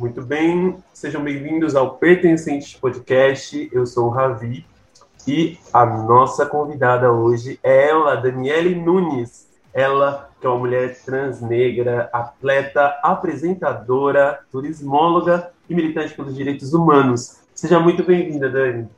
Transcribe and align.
Muito 0.00 0.22
bem, 0.22 0.78
sejam 0.94 1.22
bem-vindos 1.22 1.76
ao 1.76 1.96
Pertencente 1.96 2.78
Podcast. 2.78 3.68
Eu 3.70 3.84
sou 3.84 4.06
o 4.06 4.08
Ravi 4.08 4.64
e 5.28 5.58
a 5.74 5.84
nossa 5.84 6.46
convidada 6.46 7.12
hoje 7.12 7.60
é 7.62 7.90
ela, 7.90 8.14
Daniele 8.14 8.74
Nunes. 8.74 9.46
Ela, 9.74 10.30
que 10.40 10.46
é 10.46 10.48
uma 10.48 10.58
mulher 10.58 10.98
transnegra, 11.04 12.08
atleta, 12.14 12.98
apresentadora, 13.02 14.40
turismóloga 14.50 15.50
e 15.68 15.74
militante 15.74 16.14
pelos 16.14 16.34
direitos 16.34 16.72
humanos. 16.72 17.42
Seja 17.54 17.78
muito 17.78 18.02
bem-vinda, 18.02 18.48
Dani. 18.48 18.88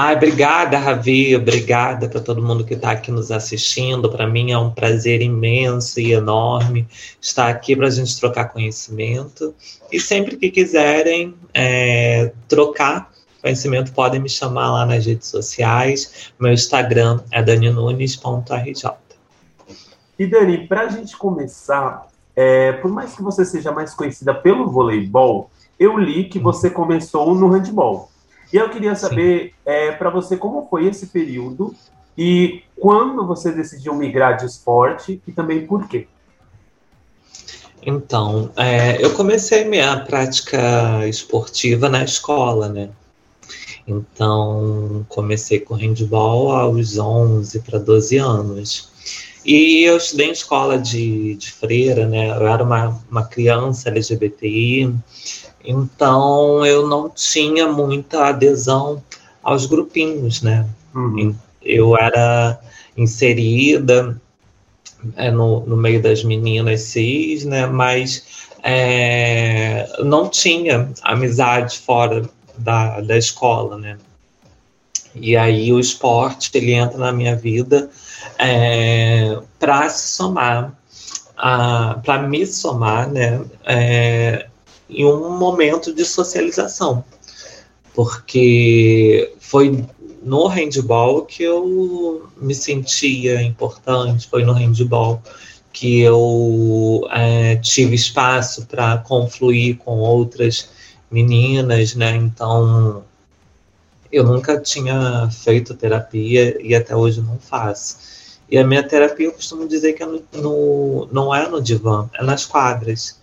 Ai, 0.00 0.14
obrigada, 0.14 0.78
Ravi, 0.78 1.34
obrigada 1.34 2.08
para 2.08 2.20
todo 2.20 2.40
mundo 2.40 2.64
que 2.64 2.74
está 2.74 2.92
aqui 2.92 3.10
nos 3.10 3.32
assistindo. 3.32 4.08
Para 4.08 4.28
mim 4.28 4.52
é 4.52 4.56
um 4.56 4.70
prazer 4.70 5.20
imenso 5.20 5.98
e 5.98 6.12
enorme 6.12 6.86
estar 7.20 7.48
aqui 7.48 7.74
para 7.74 7.88
a 7.88 7.90
gente 7.90 8.16
trocar 8.20 8.44
conhecimento. 8.44 9.52
E 9.90 9.98
sempre 9.98 10.36
que 10.36 10.52
quiserem 10.52 11.34
é, 11.52 12.30
trocar 12.46 13.10
conhecimento, 13.42 13.92
podem 13.92 14.20
me 14.20 14.28
chamar 14.28 14.70
lá 14.70 14.86
nas 14.86 15.04
redes 15.04 15.26
sociais. 15.26 16.30
Meu 16.38 16.52
Instagram 16.52 17.18
é 17.32 17.42
daninunes.rj. 17.42 18.92
E 20.16 20.26
Dani, 20.28 20.68
para 20.68 20.82
a 20.82 20.88
gente 20.90 21.16
começar, 21.16 22.06
é, 22.36 22.70
por 22.70 22.92
mais 22.92 23.16
que 23.16 23.22
você 23.22 23.44
seja 23.44 23.72
mais 23.72 23.94
conhecida 23.94 24.32
pelo 24.32 24.70
voleibol, 24.70 25.50
eu 25.76 25.98
li 25.98 26.28
que 26.28 26.38
você 26.38 26.70
começou 26.70 27.34
no 27.34 27.48
handball. 27.48 28.08
E 28.52 28.56
eu 28.56 28.68
queria 28.70 28.94
saber 28.94 29.54
é, 29.64 29.92
para 29.92 30.10
você 30.10 30.36
como 30.36 30.66
foi 30.68 30.86
esse 30.86 31.06
período 31.06 31.74
e 32.16 32.62
quando 32.80 33.26
você 33.26 33.52
decidiu 33.52 33.94
migrar 33.94 34.36
de 34.36 34.46
esporte 34.46 35.20
e 35.26 35.32
também 35.32 35.66
por 35.66 35.86
quê. 35.86 36.06
Então, 37.82 38.50
é, 38.56 39.02
eu 39.02 39.14
comecei 39.14 39.64
minha 39.64 40.00
prática 40.00 41.06
esportiva 41.06 41.88
na 41.88 42.02
escola, 42.02 42.68
né? 42.68 42.90
Então, 43.86 45.06
comecei 45.08 45.60
com 45.60 45.74
handball 45.74 46.52
aos 46.52 46.98
11 46.98 47.60
para 47.60 47.78
12 47.78 48.18
anos. 48.18 48.90
E 49.44 49.84
eu 49.84 49.96
estudei 49.96 50.28
em 50.28 50.32
escola 50.32 50.76
de, 50.76 51.34
de 51.36 51.52
freira, 51.52 52.06
né? 52.06 52.28
Eu 52.28 52.46
era 52.46 52.62
uma, 52.62 53.00
uma 53.10 53.24
criança 53.24 53.88
LGBTI, 53.88 54.94
então 55.70 56.64
eu 56.64 56.88
não 56.88 57.10
tinha 57.10 57.70
muita 57.70 58.28
adesão 58.28 59.02
aos 59.42 59.66
grupinhos, 59.66 60.40
né? 60.40 60.66
Uhum. 60.94 61.34
Eu 61.62 61.94
era 61.94 62.58
inserida 62.96 64.18
é, 65.14 65.30
no, 65.30 65.60
no 65.66 65.76
meio 65.76 66.00
das 66.02 66.24
meninas 66.24 66.80
cis, 66.80 67.44
né? 67.44 67.66
Mas 67.66 68.48
é, 68.62 69.86
não 70.02 70.30
tinha 70.30 70.90
amizade 71.02 71.78
fora 71.80 72.28
da, 72.56 73.02
da 73.02 73.18
escola, 73.18 73.76
né? 73.76 73.98
E 75.14 75.36
aí 75.36 75.70
o 75.70 75.78
esporte 75.78 76.50
ele 76.54 76.72
entra 76.72 76.96
na 76.96 77.12
minha 77.12 77.36
vida 77.36 77.90
é, 78.38 79.38
para 79.58 79.88
se 79.90 80.16
somar, 80.16 80.72
para 81.36 82.22
me 82.26 82.46
somar, 82.46 83.10
né? 83.10 83.44
É, 83.66 84.47
em 84.88 85.04
um 85.04 85.36
momento 85.36 85.92
de 85.92 86.04
socialização, 86.04 87.04
porque 87.94 89.32
foi 89.38 89.84
no 90.22 90.46
handball 90.46 91.24
que 91.24 91.42
eu 91.42 92.28
me 92.36 92.54
sentia 92.54 93.42
importante, 93.42 94.28
foi 94.28 94.44
no 94.44 94.52
handball 94.52 95.22
que 95.72 96.00
eu 96.00 97.06
é, 97.10 97.56
tive 97.56 97.94
espaço 97.94 98.66
para 98.66 98.98
confluir 98.98 99.76
com 99.78 99.98
outras 99.98 100.70
meninas, 101.10 101.94
né? 101.94 102.16
Então 102.16 103.04
eu 104.10 104.24
nunca 104.24 104.58
tinha 104.60 105.28
feito 105.30 105.74
terapia 105.74 106.60
e 106.62 106.74
até 106.74 106.96
hoje 106.96 107.20
não 107.20 107.38
faço. 107.38 107.98
E 108.50 108.56
a 108.56 108.66
minha 108.66 108.82
terapia 108.82 109.26
eu 109.26 109.32
costumo 109.32 109.68
dizer 109.68 109.92
que 109.92 110.02
é 110.02 110.06
no, 110.06 110.22
no, 110.32 111.08
não 111.12 111.34
é 111.34 111.46
no 111.48 111.60
divã, 111.60 112.08
é 112.14 112.24
nas 112.24 112.46
quadras. 112.46 113.17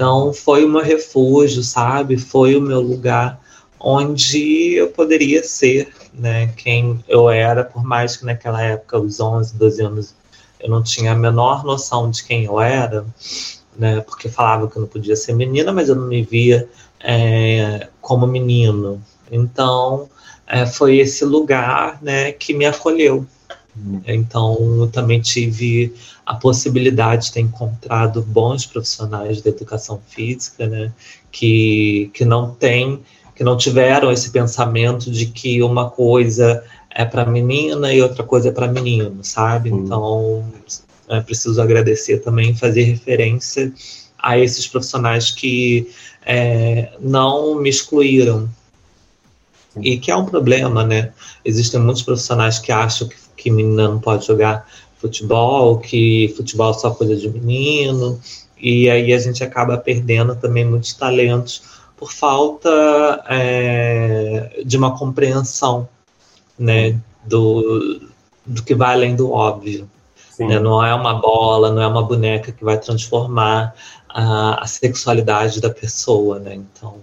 Então, 0.00 0.32
foi 0.32 0.64
o 0.64 0.68
meu 0.70 0.80
refúgio, 0.80 1.62
sabe? 1.62 2.16
Foi 2.16 2.56
o 2.56 2.62
meu 2.62 2.80
lugar 2.80 3.38
onde 3.78 4.72
eu 4.72 4.88
poderia 4.88 5.44
ser, 5.44 5.92
né? 6.14 6.46
Quem 6.56 7.04
eu 7.06 7.28
era, 7.28 7.62
por 7.62 7.84
mais 7.84 8.16
que 8.16 8.24
naquela 8.24 8.62
época, 8.62 8.98
os 8.98 9.20
11, 9.20 9.58
12 9.58 9.82
anos, 9.82 10.14
eu 10.58 10.70
não 10.70 10.82
tinha 10.82 11.12
a 11.12 11.14
menor 11.14 11.64
noção 11.64 12.10
de 12.10 12.24
quem 12.24 12.44
eu 12.44 12.58
era, 12.58 13.04
né? 13.76 14.00
Porque 14.00 14.30
falava 14.30 14.68
que 14.68 14.78
eu 14.78 14.80
não 14.80 14.88
podia 14.88 15.14
ser 15.14 15.34
menina, 15.34 15.70
mas 15.70 15.90
eu 15.90 15.96
não 15.96 16.06
me 16.06 16.22
via 16.22 16.66
é, 16.98 17.86
como 18.00 18.26
menino. 18.26 19.02
Então, 19.30 20.08
é, 20.46 20.64
foi 20.64 20.96
esse 20.96 21.26
lugar, 21.26 21.98
né, 22.00 22.32
que 22.32 22.54
me 22.54 22.64
acolheu. 22.64 23.26
Uhum. 23.84 24.02
Então, 24.06 24.56
eu 24.80 24.86
também 24.88 25.20
tive 25.20 25.92
a 26.26 26.34
possibilidade 26.34 27.26
de 27.26 27.32
ter 27.32 27.40
encontrado 27.40 28.22
bons 28.22 28.66
profissionais 28.66 29.40
de 29.40 29.48
educação 29.48 30.00
física, 30.08 30.66
né, 30.66 30.92
que, 31.32 32.10
que 32.12 32.24
não 32.24 32.50
tem, 32.54 33.00
que 33.34 33.42
não 33.42 33.56
tiveram 33.56 34.12
esse 34.12 34.30
pensamento 34.30 35.10
de 35.10 35.26
que 35.26 35.62
uma 35.62 35.90
coisa 35.90 36.62
é 36.90 37.04
para 37.04 37.24
menina 37.24 37.92
e 37.92 38.02
outra 38.02 38.22
coisa 38.22 38.48
é 38.48 38.52
para 38.52 38.66
menino, 38.66 39.22
sabe? 39.22 39.70
Uhum. 39.70 39.84
Então, 39.84 40.52
é 41.08 41.20
preciso 41.20 41.60
agradecer 41.60 42.18
também, 42.18 42.54
fazer 42.54 42.82
referência 42.82 43.72
a 44.18 44.38
esses 44.38 44.66
profissionais 44.66 45.30
que 45.30 45.90
é, 46.24 46.92
não 47.00 47.60
me 47.60 47.70
excluíram. 47.70 48.48
E 49.80 49.98
que 49.98 50.10
é 50.10 50.16
um 50.16 50.26
problema, 50.26 50.84
né? 50.84 51.12
Existem 51.44 51.80
muitos 51.80 52.02
profissionais 52.02 52.58
que 52.58 52.72
acham 52.72 53.08
que, 53.08 53.16
que 53.40 53.50
menina 53.50 53.88
não 53.88 53.98
pode 53.98 54.26
jogar 54.26 54.66
futebol, 54.98 55.78
que 55.78 56.32
futebol 56.36 56.70
é 56.70 56.74
só 56.74 56.90
coisa 56.90 57.16
de 57.16 57.28
menino, 57.28 58.20
e 58.58 58.90
aí 58.90 59.12
a 59.14 59.18
gente 59.18 59.42
acaba 59.42 59.78
perdendo 59.78 60.36
também 60.36 60.64
muitos 60.64 60.92
talentos 60.92 61.62
por 61.96 62.12
falta 62.12 62.70
é, 63.28 64.62
de 64.64 64.76
uma 64.76 64.96
compreensão 64.96 65.88
né, 66.58 66.98
do, 67.24 68.00
do 68.44 68.62
que 68.62 68.74
vai 68.74 68.94
além 68.94 69.16
do 69.16 69.32
óbvio. 69.32 69.88
Né? 70.38 70.58
Não 70.58 70.84
é 70.84 70.94
uma 70.94 71.14
bola, 71.14 71.70
não 71.70 71.82
é 71.82 71.86
uma 71.86 72.02
boneca 72.02 72.52
que 72.52 72.64
vai 72.64 72.78
transformar 72.78 73.74
a, 74.08 74.62
a 74.62 74.66
sexualidade 74.66 75.60
da 75.60 75.68
pessoa. 75.68 76.38
Né? 76.38 76.54
Então, 76.54 76.96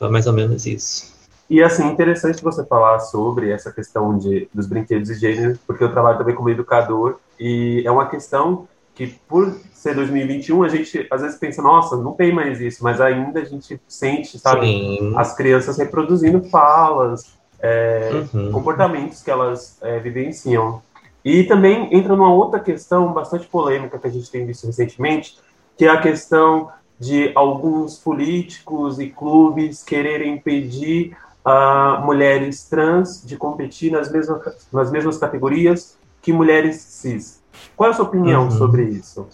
é 0.00 0.08
mais 0.08 0.26
ou 0.26 0.32
menos 0.32 0.66
isso. 0.66 1.17
E 1.48 1.62
assim, 1.62 1.86
interessante 1.88 2.42
você 2.42 2.64
falar 2.64 3.00
sobre 3.00 3.50
essa 3.50 3.72
questão 3.72 4.18
de, 4.18 4.48
dos 4.52 4.66
brinquedos 4.66 5.08
de 5.08 5.14
gênero, 5.14 5.58
porque 5.66 5.82
eu 5.82 5.90
trabalho 5.90 6.18
também 6.18 6.34
como 6.34 6.50
educador 6.50 7.18
e 7.40 7.82
é 7.86 7.90
uma 7.90 8.06
questão 8.06 8.68
que, 8.94 9.06
por 9.28 9.56
ser 9.72 9.94
2021, 9.94 10.62
a 10.62 10.68
gente 10.68 11.06
às 11.10 11.22
vezes 11.22 11.38
pensa, 11.38 11.62
nossa, 11.62 11.96
não 11.96 12.12
tem 12.12 12.32
mais 12.32 12.60
isso, 12.60 12.82
mas 12.82 13.00
ainda 13.00 13.40
a 13.40 13.44
gente 13.44 13.80
sente, 13.86 14.38
sabe, 14.38 14.66
Sim. 14.66 15.14
as 15.16 15.34
crianças 15.34 15.78
reproduzindo 15.78 16.42
falas, 16.50 17.38
é, 17.60 18.10
uhum. 18.34 18.52
comportamentos 18.52 19.22
que 19.22 19.30
elas 19.30 19.78
é, 19.80 19.98
vivenciam. 20.00 20.82
E 21.24 21.44
também 21.44 21.88
entra 21.96 22.14
numa 22.16 22.32
outra 22.32 22.60
questão 22.60 23.12
bastante 23.12 23.46
polêmica 23.46 23.98
que 23.98 24.06
a 24.06 24.10
gente 24.10 24.30
tem 24.30 24.44
visto 24.44 24.66
recentemente, 24.66 25.38
que 25.76 25.84
é 25.84 25.88
a 25.88 26.00
questão 26.00 26.68
de 26.98 27.30
alguns 27.34 27.96
políticos 27.98 28.98
e 28.98 29.08
clubes 29.08 29.84
quererem 29.84 30.34
impedir 30.34 31.16
uh, 31.48 32.04
mulheres 32.04 32.64
trans 32.64 33.22
de 33.24 33.36
competir 33.36 33.90
nas 33.90 34.10
mesmas, 34.10 34.68
nas 34.72 34.90
mesmas 34.90 35.18
categorias 35.18 35.96
que 36.20 36.32
mulheres 36.32 36.76
cis. 36.76 37.42
Qual 37.76 37.88
é 37.88 37.92
a 37.92 37.96
sua 37.96 38.04
opinião 38.04 38.44
uhum. 38.44 38.50
sobre 38.50 38.84
isso? 38.84 39.26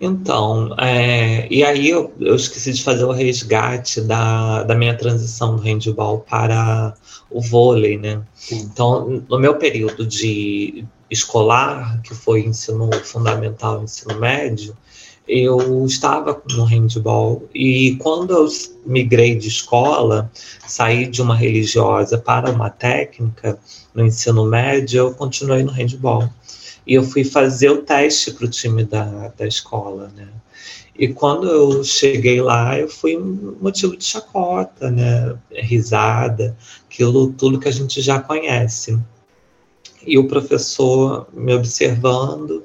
Então, 0.00 0.74
é, 0.78 1.46
e 1.48 1.62
aí 1.62 1.88
eu, 1.88 2.12
eu, 2.18 2.34
esqueci 2.34 2.72
de 2.72 2.82
fazer 2.82 3.04
o 3.04 3.12
resgate 3.12 4.00
da, 4.00 4.64
da 4.64 4.74
minha 4.74 4.96
transição 4.96 5.54
do 5.54 5.62
handball 5.62 6.18
para 6.20 6.94
o 7.30 7.40
vôlei, 7.40 7.98
né? 7.98 8.20
Sim. 8.34 8.62
Então, 8.62 9.22
no 9.28 9.38
meu 9.38 9.54
período 9.54 10.04
de 10.04 10.84
escolar, 11.08 12.00
que 12.02 12.14
foi 12.14 12.40
ensino 12.40 12.90
fundamental, 13.04 13.84
ensino 13.84 14.18
médio, 14.18 14.76
eu 15.26 15.84
estava 15.86 16.42
no 16.50 16.64
handball 16.64 17.48
e 17.54 17.96
quando 17.96 18.32
eu 18.32 18.48
migrei 18.84 19.36
de 19.36 19.48
escola, 19.48 20.30
saí 20.66 21.06
de 21.06 21.22
uma 21.22 21.36
religiosa 21.36 22.18
para 22.18 22.50
uma 22.50 22.70
técnica 22.70 23.58
no 23.94 24.04
ensino 24.04 24.44
médio, 24.44 24.98
eu 24.98 25.14
continuei 25.14 25.62
no 25.62 25.70
handball. 25.70 26.28
E 26.84 26.94
eu 26.94 27.04
fui 27.04 27.22
fazer 27.22 27.70
o 27.70 27.82
teste 27.82 28.32
para 28.32 28.46
o 28.46 28.50
time 28.50 28.84
da, 28.84 29.28
da 29.28 29.46
escola, 29.46 30.10
né? 30.16 30.28
E 30.98 31.08
quando 31.08 31.48
eu 31.48 31.82
cheguei 31.84 32.42
lá, 32.42 32.78
eu 32.78 32.88
fui 32.88 33.16
motivo 33.16 33.96
de 33.96 34.04
chacota, 34.04 34.90
né? 34.90 35.36
Risada, 35.50 36.56
aquilo 36.84 37.32
tudo 37.32 37.58
que 37.58 37.68
a 37.68 37.72
gente 37.72 38.00
já 38.02 38.20
conhece. 38.20 38.98
E 40.04 40.18
o 40.18 40.26
professor 40.26 41.28
me 41.32 41.54
observando, 41.54 42.64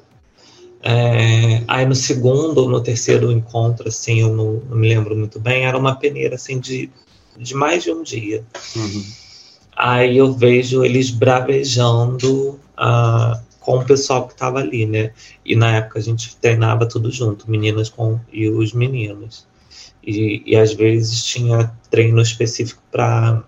É, 0.89 1.63
aí 1.68 1.86
no 1.86 1.94
segundo 1.94 2.60
ou 2.60 2.69
no 2.69 2.80
terceiro 2.80 3.30
encontro, 3.30 3.89
assim, 3.89 4.22
eu 4.22 4.34
não, 4.34 4.54
não, 4.69 4.78
me 4.78 4.88
lembro 4.88 5.18
muito 5.18 5.38
bem, 5.38 5.66
era 5.66 5.78
uma 5.78 5.94
peneira 5.94 6.36
assim 6.36 6.62
de, 6.62 6.89
de 7.38 7.54
mais 7.54 7.84
de 7.84 7.92
um 7.92 8.01
dia. 8.01 8.42
Uhum. 8.74 9.04
Aí 9.75 10.16
eu 10.16 10.31
vejo 10.31 10.86
eles 10.86 11.12
bravejando 11.12 12.51
uh, 12.80 13.38
com 13.60 13.80
o 13.80 13.86
pessoal 13.86 14.28
que 14.28 14.34
estava 14.34 14.60
ali, 14.60 14.86
né? 14.86 15.12
E 15.45 15.57
na 15.57 15.75
época 15.75 16.00
a 16.00 16.01
gente 16.01 16.38
treinava 16.38 16.86
tudo 16.86 17.12
junto, 17.12 17.51
meninas 17.51 17.90
com 17.90 18.18
e 18.31 18.48
os 18.48 18.72
meninos. 18.72 19.45
E, 20.01 20.42
e 20.45 20.56
às 20.56 20.74
vezes 20.74 21.22
tinha 21.22 21.69
treino 21.92 22.22
específico 22.22 22.81
para 22.90 23.44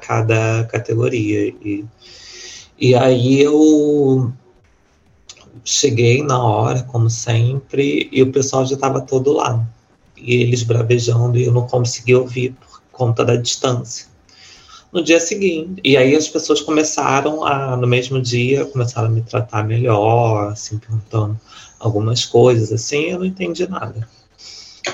cada 0.00 0.64
categoria. 0.64 1.54
E, 1.64 1.84
e 2.76 2.92
aí 2.96 3.40
eu 3.40 4.32
cheguei 5.64 6.22
na 6.22 6.42
hora, 6.42 6.82
como 6.82 7.08
sempre, 7.08 8.08
e 8.10 8.22
o 8.22 8.32
pessoal 8.32 8.66
já 8.66 8.74
estava 8.74 9.00
todo 9.00 9.32
lá. 9.32 9.66
E 10.16 10.36
eles 10.36 10.62
bravejando 10.62 11.38
e 11.38 11.44
eu 11.44 11.52
não 11.52 11.66
consegui 11.66 12.14
ouvir 12.14 12.54
por 12.54 12.82
conta 12.92 13.24
da 13.24 13.36
distância. 13.36 14.06
No 14.92 15.02
dia 15.02 15.18
seguinte, 15.18 15.80
e 15.82 15.96
aí 15.96 16.14
as 16.14 16.28
pessoas 16.28 16.60
começaram 16.60 17.44
a, 17.44 17.76
no 17.76 17.86
mesmo 17.86 18.20
dia, 18.20 18.66
começaram 18.66 19.08
a 19.08 19.10
me 19.10 19.22
tratar 19.22 19.64
melhor, 19.64 20.52
assim, 20.52 20.76
perguntando 20.78 21.40
algumas 21.80 22.26
coisas, 22.26 22.70
assim, 22.70 23.04
eu 23.04 23.20
não 23.20 23.24
entendi 23.24 23.66
nada. 23.66 24.06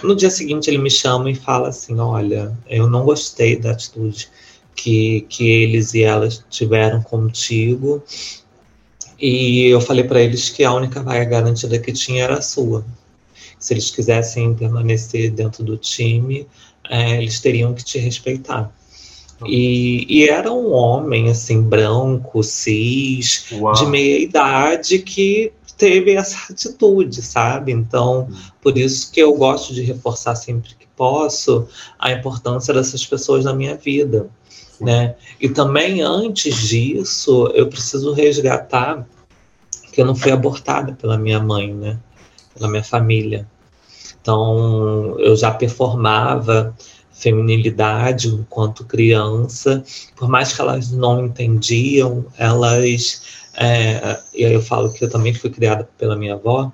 No 0.02 0.14
dia 0.14 0.30
seguinte 0.30 0.70
ele 0.70 0.78
me 0.78 0.90
chama 0.90 1.30
e 1.30 1.34
fala 1.34 1.68
assim, 1.68 1.98
olha, 1.98 2.56
eu 2.68 2.88
não 2.88 3.04
gostei 3.04 3.56
da 3.56 3.72
atitude 3.72 4.28
que, 4.76 5.22
que 5.28 5.48
eles 5.48 5.92
e 5.94 6.02
elas 6.02 6.44
tiveram 6.48 7.02
contigo, 7.02 8.02
e 9.18 9.66
eu 9.66 9.80
falei 9.80 10.04
para 10.04 10.20
eles 10.20 10.48
que 10.48 10.62
a 10.62 10.72
única 10.72 11.02
vaga 11.02 11.24
garantida 11.24 11.78
que 11.78 11.92
tinha 11.92 12.24
era 12.24 12.38
a 12.38 12.42
sua. 12.42 12.84
Se 13.58 13.74
eles 13.74 13.90
quisessem 13.90 14.54
permanecer 14.54 15.32
dentro 15.32 15.64
do 15.64 15.76
time, 15.76 16.46
é, 16.88 17.20
eles 17.20 17.40
teriam 17.40 17.74
que 17.74 17.84
te 17.84 17.98
respeitar. 17.98 18.72
E, 19.44 20.06
e, 20.08 20.28
era 20.28 20.52
um 20.52 20.72
homem, 20.72 21.30
assim, 21.30 21.62
branco, 21.62 22.42
cis, 22.42 23.46
Uau. 23.52 23.72
de 23.72 23.86
meia 23.86 24.18
idade, 24.18 24.98
que 24.98 25.52
teve 25.76 26.14
essa 26.14 26.52
atitude, 26.52 27.22
sabe? 27.22 27.70
Então, 27.70 28.28
por 28.60 28.76
isso 28.76 29.12
que 29.12 29.20
eu 29.20 29.32
gosto 29.34 29.72
de 29.72 29.82
reforçar 29.82 30.34
sempre 30.34 30.70
que 30.70 30.88
posso 30.96 31.68
a 31.98 32.10
importância 32.10 32.74
dessas 32.74 33.06
pessoas 33.06 33.44
na 33.44 33.54
minha 33.54 33.76
vida 33.76 34.28
né? 34.80 35.14
E 35.40 35.48
também 35.48 36.00
antes 36.02 36.54
disso, 36.68 37.50
eu 37.54 37.68
preciso 37.68 38.12
resgatar 38.12 39.06
que 39.92 40.00
eu 40.00 40.06
não 40.06 40.14
fui 40.14 40.30
abortada 40.30 40.92
pela 40.92 41.18
minha 41.18 41.40
mãe, 41.40 41.74
né? 41.74 41.98
Pela 42.54 42.68
minha 42.68 42.84
família. 42.84 43.46
Então, 44.20 45.18
eu 45.18 45.36
já 45.36 45.50
performava 45.50 46.74
feminilidade 47.18 48.28
enquanto 48.28 48.84
criança, 48.84 49.82
por 50.14 50.28
mais 50.28 50.52
que 50.52 50.60
elas 50.60 50.90
não 50.92 51.26
entendiam, 51.26 52.24
elas, 52.36 53.22
é, 53.56 54.20
e 54.32 54.44
aí 54.44 54.52
eu 54.52 54.62
falo 54.62 54.92
que 54.92 55.04
eu 55.04 55.10
também 55.10 55.34
fui 55.34 55.50
criada 55.50 55.88
pela 55.98 56.14
minha 56.14 56.34
avó, 56.34 56.70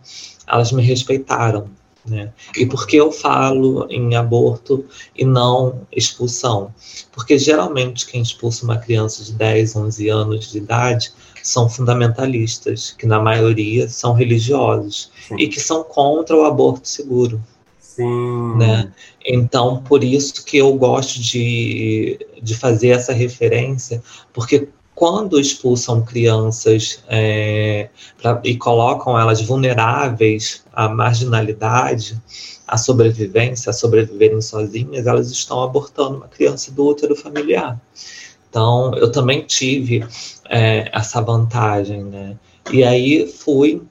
elas 0.46 0.70
me 0.70 0.82
respeitaram, 0.82 1.70
né? 2.06 2.32
E 2.56 2.66
por 2.66 2.86
que 2.86 2.96
eu 2.96 3.10
falo 3.10 3.86
em 3.90 4.14
aborto 4.14 4.84
e 5.16 5.24
não 5.24 5.86
expulsão? 5.90 6.74
Porque 7.12 7.38
geralmente 7.38 8.06
quem 8.06 8.20
expulsa 8.20 8.64
uma 8.64 8.78
criança 8.78 9.24
de 9.24 9.32
10, 9.32 9.76
11 9.76 10.08
anos 10.08 10.50
de 10.50 10.58
idade 10.58 11.12
são 11.42 11.68
fundamentalistas, 11.68 12.94
que 12.96 13.06
na 13.06 13.20
maioria 13.20 13.88
são 13.88 14.14
religiosos 14.14 15.10
Sim. 15.28 15.36
e 15.38 15.48
que 15.48 15.60
são 15.60 15.84
contra 15.84 16.36
o 16.36 16.44
aborto 16.44 16.88
seguro. 16.88 17.42
Sim. 17.78 18.56
Né? 18.56 18.92
Então, 19.24 19.82
por 19.82 20.02
isso 20.02 20.44
que 20.44 20.56
eu 20.56 20.74
gosto 20.74 21.20
de, 21.20 22.18
de 22.42 22.54
fazer 22.56 22.88
essa 22.88 23.12
referência, 23.12 24.02
porque 24.32 24.68
quando 24.94 25.41
expulsam 25.41 26.02
crianças 26.02 27.02
é, 27.08 27.88
pra, 28.20 28.41
e 28.44 28.56
colocam 28.56 29.19
elas 29.19 29.41
vulneráveis 29.41 30.62
à 30.73 30.88
marginalidade, 30.88 32.20
à 32.67 32.76
sobrevivência, 32.76 33.70
a 33.70 33.73
sobreviverem 33.73 34.41
sozinhas, 34.41 35.06
elas 35.06 35.31
estão 35.31 35.62
abortando 35.62 36.19
uma 36.19 36.29
criança 36.29 36.70
do 36.70 36.87
útero 36.87 37.17
familiar. 37.17 37.81
Então, 38.49 38.94
eu 38.94 39.11
também 39.11 39.43
tive 39.43 40.06
é, 40.49 40.88
essa 40.93 41.20
vantagem, 41.20 42.05
né? 42.05 42.37
E 42.73 42.85
aí 42.85 43.26
fui, 43.26 43.82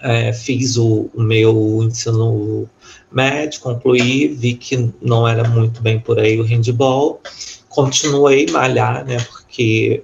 é, 0.00 0.32
fiz 0.32 0.76
o, 0.76 1.08
o 1.14 1.22
meu 1.22 1.80
ensino 1.84 2.68
médio, 3.12 3.60
concluí, 3.60 4.28
vi 4.28 4.54
que 4.54 4.92
não 5.00 5.26
era 5.26 5.48
muito 5.48 5.80
bem 5.80 6.00
por 6.00 6.18
aí 6.18 6.40
o 6.40 6.44
handball, 6.44 7.20
continuei 7.68 8.46
malhar, 8.50 9.04
né? 9.04 9.18
Porque 9.18 9.39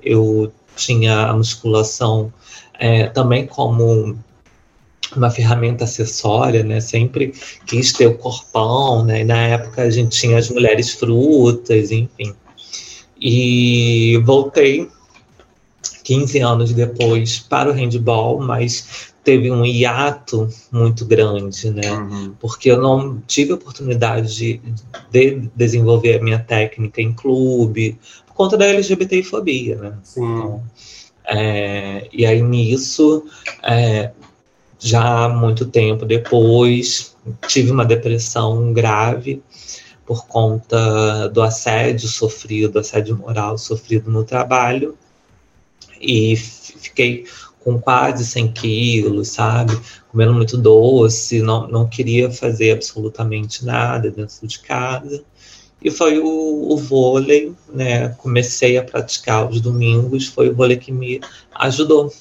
eu 0.02 0.52
tinha 0.74 1.28
a 1.28 1.32
musculação 1.32 2.32
é, 2.78 3.06
também 3.06 3.46
como 3.46 4.18
uma 5.14 5.30
ferramenta 5.30 5.84
acessória, 5.84 6.62
né? 6.62 6.80
Sempre 6.80 7.32
quis 7.66 7.92
ter 7.92 8.06
o 8.06 8.18
corpão, 8.18 9.04
né? 9.04 9.24
Na 9.24 9.38
época 9.38 9.82
a 9.82 9.90
gente 9.90 10.18
tinha 10.18 10.38
as 10.38 10.50
mulheres 10.50 10.90
frutas, 10.92 11.90
enfim. 11.90 12.34
E 13.20 14.20
voltei 14.24 14.88
15 16.04 16.38
anos 16.40 16.72
depois 16.72 17.38
para 17.38 17.70
o 17.70 17.72
handball, 17.72 18.40
mas 18.40 19.14
teve 19.26 19.50
um 19.50 19.66
hiato 19.66 20.48
muito 20.70 21.04
grande, 21.04 21.68
né? 21.70 21.90
Uhum. 21.90 22.34
Porque 22.38 22.70
eu 22.70 22.80
não 22.80 23.20
tive 23.26 23.54
oportunidade 23.54 24.36
de, 24.36 24.60
de, 25.10 25.50
desenvolver 25.52 26.20
a 26.20 26.22
minha 26.22 26.38
técnica 26.38 27.02
em 27.02 27.12
clube, 27.12 27.98
por 28.24 28.34
conta 28.34 28.56
da 28.56 28.66
LGBTfobia, 28.66 29.74
né? 29.74 29.98
Sim. 30.04 30.22
Então, 30.22 30.62
é, 31.26 32.08
e 32.12 32.24
aí 32.24 32.40
nisso, 32.40 33.24
é, 33.64 34.12
já 34.78 35.28
muito 35.28 35.66
tempo 35.66 36.06
depois, 36.06 37.16
tive 37.48 37.72
uma 37.72 37.84
depressão 37.84 38.72
grave 38.72 39.42
por 40.06 40.24
conta 40.28 41.28
do 41.30 41.42
assédio 41.42 42.08
sofrido, 42.08 42.78
assédio 42.78 43.16
moral 43.16 43.58
sofrido 43.58 44.08
no 44.08 44.22
trabalho, 44.22 44.96
e 46.00 46.36
fiquei 46.36 47.24
com 47.66 47.80
quase 47.80 48.24
100 48.24 48.52
quilos, 48.52 49.30
sabe? 49.30 49.76
Comendo 50.12 50.32
muito 50.32 50.56
doce, 50.56 51.42
não, 51.42 51.66
não 51.66 51.88
queria 51.88 52.30
fazer 52.30 52.70
absolutamente 52.70 53.64
nada 53.64 54.08
dentro 54.08 54.46
de 54.46 54.60
casa. 54.60 55.24
E 55.82 55.90
foi 55.90 56.20
o, 56.20 56.72
o 56.72 56.76
vôlei, 56.76 57.52
né? 57.68 58.10
Comecei 58.18 58.78
a 58.78 58.84
praticar 58.84 59.50
os 59.50 59.60
domingos, 59.60 60.28
foi 60.28 60.48
o 60.48 60.54
vôlei 60.54 60.76
que 60.76 60.92
me 60.92 61.20
ajudou 61.56 62.12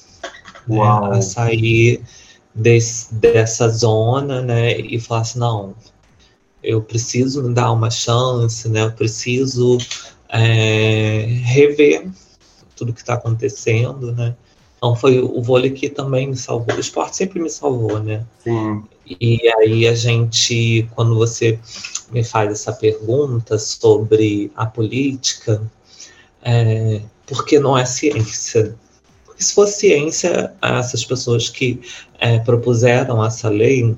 né? 0.66 0.80
a 1.12 1.22
sair 1.22 2.02
desse, 2.52 3.14
dessa 3.14 3.68
zona, 3.68 4.42
né? 4.42 4.76
E 4.76 4.98
falar 4.98 5.20
assim, 5.20 5.38
não, 5.38 5.76
eu 6.60 6.82
preciso 6.82 7.44
me 7.44 7.54
dar 7.54 7.70
uma 7.70 7.88
chance, 7.88 8.68
né? 8.68 8.82
Eu 8.82 8.90
preciso 8.90 9.78
é, 10.28 11.24
rever 11.44 12.10
tudo 12.74 12.92
que 12.92 13.00
está 13.00 13.14
acontecendo, 13.14 14.10
né? 14.10 14.34
Então 14.86 14.94
foi 14.94 15.18
o 15.18 15.42
vôlei 15.42 15.70
que 15.70 15.88
também 15.88 16.28
me 16.28 16.36
salvou. 16.36 16.76
O 16.76 16.78
esporte 16.78 17.16
sempre 17.16 17.40
me 17.40 17.50
salvou, 17.50 17.98
né? 17.98 18.24
Sim. 18.44 18.84
E 19.20 19.40
aí 19.58 19.88
a 19.88 19.94
gente, 19.96 20.88
quando 20.94 21.16
você 21.16 21.58
me 22.12 22.22
faz 22.22 22.52
essa 22.52 22.72
pergunta 22.72 23.58
sobre 23.58 24.52
a 24.54 24.64
política, 24.64 25.60
é, 26.40 27.00
porque 27.26 27.58
não 27.58 27.76
é 27.76 27.84
ciência? 27.84 28.76
Porque 29.24 29.42
se 29.42 29.54
fosse 29.54 29.80
ciência, 29.80 30.52
essas 30.62 31.04
pessoas 31.04 31.48
que 31.48 31.80
é, 32.20 32.38
propuseram 32.38 33.24
essa 33.24 33.48
lei 33.48 33.96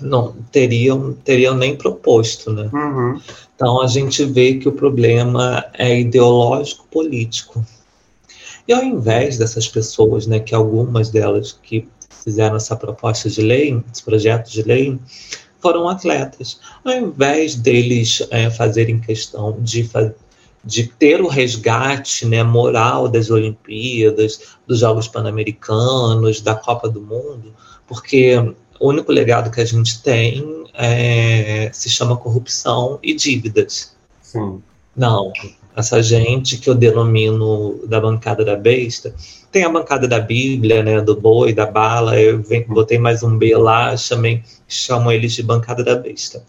não 0.00 0.32
teriam, 0.52 1.12
teriam 1.24 1.56
nem 1.56 1.74
proposto, 1.74 2.52
né? 2.52 2.70
Uhum. 2.72 3.20
Então 3.56 3.82
a 3.82 3.88
gente 3.88 4.24
vê 4.24 4.54
que 4.54 4.68
o 4.68 4.72
problema 4.72 5.64
é 5.74 5.98
ideológico 5.98 6.86
político. 6.88 7.66
E 8.68 8.72
ao 8.74 8.84
invés 8.84 9.38
dessas 9.38 9.66
pessoas, 9.66 10.26
né, 10.26 10.38
que 10.38 10.54
algumas 10.54 11.08
delas 11.08 11.58
que 11.62 11.88
fizeram 12.22 12.56
essa 12.56 12.76
proposta 12.76 13.30
de 13.30 13.40
lei, 13.40 13.82
esse 13.90 14.04
projeto 14.04 14.50
de 14.50 14.62
lei, 14.62 14.98
foram 15.58 15.88
atletas. 15.88 16.60
Ao 16.84 16.92
invés 16.92 17.54
deles 17.54 18.22
é, 18.30 18.50
fazerem 18.50 19.00
questão 19.00 19.56
de, 19.60 19.88
de 20.62 20.86
ter 20.86 21.22
o 21.22 21.28
resgate 21.28 22.26
né, 22.26 22.42
moral 22.42 23.08
das 23.08 23.30
Olimpíadas, 23.30 24.56
dos 24.66 24.80
Jogos 24.80 25.08
Pan-Americanos, 25.08 26.42
da 26.42 26.54
Copa 26.54 26.90
do 26.90 27.00
Mundo, 27.00 27.54
porque 27.86 28.36
o 28.78 28.88
único 28.88 29.10
legado 29.10 29.50
que 29.50 29.62
a 29.62 29.64
gente 29.64 30.02
tem 30.02 30.64
é, 30.74 31.70
se 31.72 31.88
chama 31.88 32.18
corrupção 32.18 32.98
e 33.02 33.14
dívidas. 33.14 33.96
Sim. 34.20 34.62
Não, 34.94 35.32
essa 35.78 36.02
gente 36.02 36.58
que 36.58 36.68
eu 36.68 36.74
denomino 36.74 37.80
da 37.86 38.00
bancada 38.00 38.44
da 38.44 38.56
besta. 38.56 39.14
Tem 39.52 39.62
a 39.62 39.68
bancada 39.68 40.08
da 40.08 40.18
Bíblia, 40.18 40.82
né, 40.82 41.00
do 41.00 41.14
boi, 41.14 41.52
da 41.52 41.66
bala, 41.66 42.20
eu 42.20 42.44
botei 42.66 42.98
mais 42.98 43.22
um 43.22 43.38
B 43.38 43.56
lá, 43.56 43.96
chamei, 43.96 44.42
chamo 44.66 45.12
eles 45.12 45.32
de 45.34 45.42
bancada 45.44 45.84
da 45.84 45.94
besta. 45.94 46.42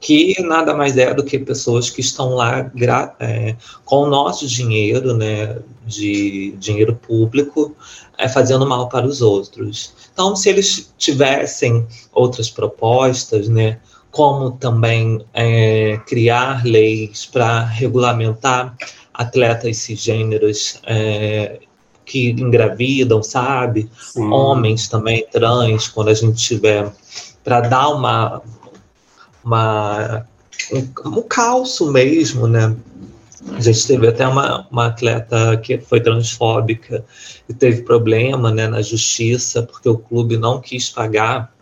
Que 0.00 0.40
nada 0.40 0.72
mais 0.72 0.96
é 0.96 1.12
do 1.12 1.24
que 1.24 1.36
pessoas 1.36 1.90
que 1.90 2.00
estão 2.00 2.30
lá 2.36 2.70
é, 3.18 3.56
com 3.84 4.04
o 4.04 4.08
nosso 4.08 4.46
dinheiro, 4.46 5.12
né, 5.12 5.58
de 5.84 6.54
dinheiro 6.60 6.94
público, 6.94 7.74
é, 8.16 8.28
fazendo 8.28 8.64
mal 8.64 8.88
para 8.88 9.04
os 9.04 9.20
outros. 9.20 9.92
Então, 10.12 10.36
se 10.36 10.48
eles 10.48 10.92
tivessem 10.96 11.84
outras 12.12 12.48
propostas, 12.48 13.48
né, 13.48 13.80
como 14.16 14.52
também 14.52 15.22
é, 15.34 16.00
criar 16.06 16.64
leis 16.64 17.26
para 17.26 17.62
regulamentar 17.62 18.74
atletas 19.12 19.76
cisgêneros 19.76 20.80
é, 20.86 21.60
que 22.02 22.30
engravidam, 22.30 23.22
sabe? 23.22 23.90
Sim. 24.00 24.32
Homens 24.32 24.88
também 24.88 25.26
trans, 25.30 25.88
quando 25.88 26.08
a 26.08 26.14
gente 26.14 26.42
tiver 26.42 26.90
para 27.44 27.60
dar 27.60 27.90
uma 27.90 28.40
uma, 29.44 30.26
um, 30.72 31.10
um 31.18 31.22
calço 31.22 31.92
mesmo, 31.92 32.46
né? 32.46 32.74
A 33.52 33.60
gente 33.60 33.86
teve 33.86 34.08
até 34.08 34.26
uma, 34.26 34.66
uma 34.70 34.86
atleta 34.86 35.58
que 35.58 35.76
foi 35.76 36.00
transfóbica 36.00 37.04
e 37.46 37.52
teve 37.52 37.82
problema 37.82 38.50
né, 38.50 38.66
na 38.66 38.80
justiça, 38.80 39.62
porque 39.62 39.90
o 39.90 39.98
clube 39.98 40.38
não 40.38 40.58
quis 40.58 40.88
pagar 40.88 41.54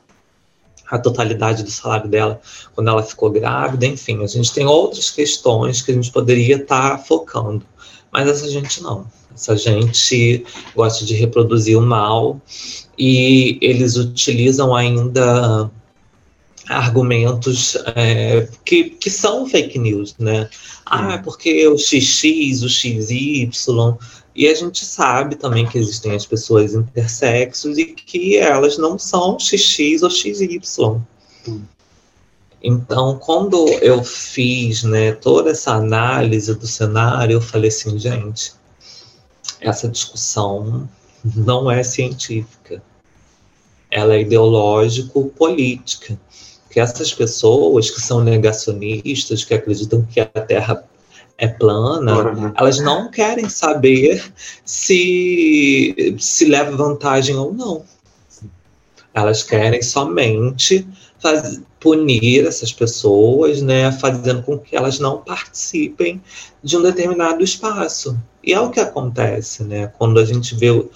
a 0.91 0.99
totalidade 0.99 1.63
do 1.63 1.71
salário 1.71 2.09
dela 2.09 2.41
quando 2.75 2.89
ela 2.89 3.03
ficou 3.03 3.31
grávida. 3.31 3.87
Enfim, 3.87 4.23
a 4.23 4.27
gente 4.27 4.53
tem 4.53 4.67
outras 4.67 5.11
questões 5.11 5.83
que 5.83 5.93
a 5.93 5.95
gente 5.95 6.11
poderia 6.11 6.57
estar 6.57 6.91
tá 6.91 6.99
focando, 6.99 7.65
mas 8.13 8.29
essa 8.29 8.49
gente 8.49 8.83
não. 8.83 9.07
Essa 9.35 9.57
gente 9.57 10.45
gosta 10.75 11.05
de 11.05 11.15
reproduzir 11.15 11.77
o 11.77 11.83
mal 11.83 12.41
e 12.97 13.59
eles 13.61 13.97
utilizam 13.97 14.75
ainda 14.75 15.71
argumentos 16.69 17.77
é, 17.95 18.49
que, 18.65 18.85
que 18.85 19.11
são 19.11 19.47
fake 19.47 19.79
news, 19.79 20.15
né? 20.19 20.49
Ah, 20.87 21.19
porque 21.19 21.67
o 21.67 21.77
XX, 21.77 22.63
o 22.63 22.69
XY, 22.69 23.51
e 24.35 24.49
a 24.49 24.55
gente 24.55 24.85
sabe 24.85 25.37
também 25.37 25.67
que 25.67 25.79
existem 25.79 26.13
as 26.13 26.27
pessoas 26.27 26.75
intersexos 26.75 27.79
e 27.79 27.87
que 27.87 28.37
elas 28.37 28.77
não 28.77 28.99
são 28.99 29.39
XX 29.39 30.03
ou 30.03 30.11
XY. 30.11 30.61
Então, 32.61 33.19
quando 33.19 33.69
eu 33.81 34.03
fiz 34.03 34.83
né, 34.83 35.13
toda 35.13 35.51
essa 35.51 35.73
análise 35.73 36.53
do 36.55 36.67
cenário, 36.67 37.35
eu 37.35 37.41
falei 37.41 37.69
assim, 37.69 37.97
gente, 37.99 38.55
essa 39.61 39.89
discussão 39.89 40.89
não 41.23 41.71
é 41.71 41.83
científica. 41.83 42.83
Ela 43.91 44.15
é 44.15 44.23
ideológico-política 44.23 46.19
que 46.71 46.81
essas 46.81 47.15
pessoas 47.15 47.89
que 47.89 48.01
são 48.01 48.25
negacionistas, 48.25 49.45
que 49.45 49.55
acreditam 49.55 50.05
que 50.05 50.19
a 50.19 50.27
Terra 50.27 50.85
é 51.37 51.49
plana, 51.49 52.31
uhum. 52.31 52.53
elas 52.57 52.79
não 52.79 53.11
querem 53.11 53.49
saber 53.49 54.23
se 54.65 56.17
se 56.19 56.45
leva 56.45 56.77
vantagem 56.77 57.37
ou 57.37 57.53
não. 57.53 57.85
Elas 59.13 59.43
querem 59.43 59.83
somente 59.83 60.87
faz, 61.19 61.61
punir 61.81 62.47
essas 62.47 62.73
pessoas, 62.73 63.61
né, 63.61 63.93
fazendo 63.93 64.43
com 64.43 64.59
que 64.59 64.75
elas 64.75 64.99
não 64.99 65.19
participem 65.19 66.21
de 66.63 66.77
um 66.77 66.83
determinado 66.83 67.45
espaço. 67.45 68.19
E 68.43 68.53
é 68.53 68.61
o 68.61 68.71
que 68.71 68.81
acontece, 68.81 69.65
né? 69.65 69.87
Quando 69.99 70.21
a 70.21 70.25
gente 70.25 70.55
vê 70.55 70.71
uh, 70.71 70.87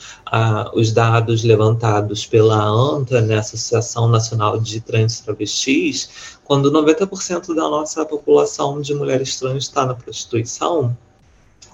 os 0.75 0.93
dados 0.93 1.45
levantados 1.45 2.27
pela 2.27 2.63
ANTA, 2.63 3.23
né, 3.23 3.39
Associação 3.39 4.09
Nacional 4.09 4.61
de 4.61 4.81
Trans 4.81 5.21
Travestis, 5.21 6.39
quando 6.45 6.71
90% 6.71 7.55
da 7.55 7.63
nossa 7.63 8.05
população 8.05 8.81
de 8.81 8.95
mulheres 8.95 9.39
trans 9.39 9.65
está 9.65 9.87
na 9.87 9.95
prostituição, 9.95 10.97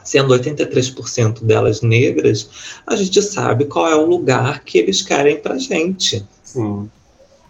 sendo 0.04 0.34
83% 0.34 1.42
delas 1.42 1.80
negras, 1.80 2.48
a 2.86 2.94
gente 2.94 3.20
sabe 3.22 3.64
qual 3.64 3.88
é 3.88 3.96
o 3.96 4.06
lugar 4.06 4.62
que 4.64 4.78
eles 4.78 5.02
querem 5.02 5.40
para 5.40 5.58
gente. 5.58 6.24
Sim. 6.42 6.90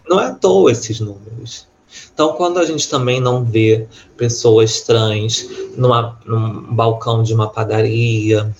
Não 0.07 0.19
é 0.19 0.27
à 0.27 0.33
toa 0.33 0.71
esses 0.71 0.99
números. 0.99 1.67
Então, 2.13 2.33
quando 2.33 2.59
a 2.59 2.65
gente 2.65 2.89
também 2.89 3.19
não 3.19 3.43
vê 3.43 3.87
pessoas 4.17 4.81
trans 4.81 5.47
numa, 5.77 6.17
num 6.25 6.73
balcão 6.73 7.23
de 7.23 7.33
uma 7.33 7.49
padaria, 7.49 8.53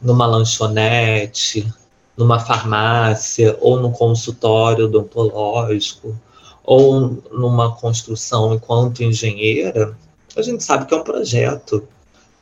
numa 0.00 0.26
lanchonete, 0.26 1.72
numa 2.16 2.38
farmácia 2.38 3.56
ou 3.60 3.80
no 3.80 3.90
consultório 3.90 4.86
odontológico 4.86 6.18
ou 6.64 7.22
numa 7.32 7.74
construção 7.74 8.54
enquanto 8.54 9.02
engenheira, 9.02 9.96
a 10.36 10.42
gente 10.42 10.62
sabe 10.62 10.86
que 10.86 10.94
é 10.94 10.96
um 10.96 11.04
projeto 11.04 11.82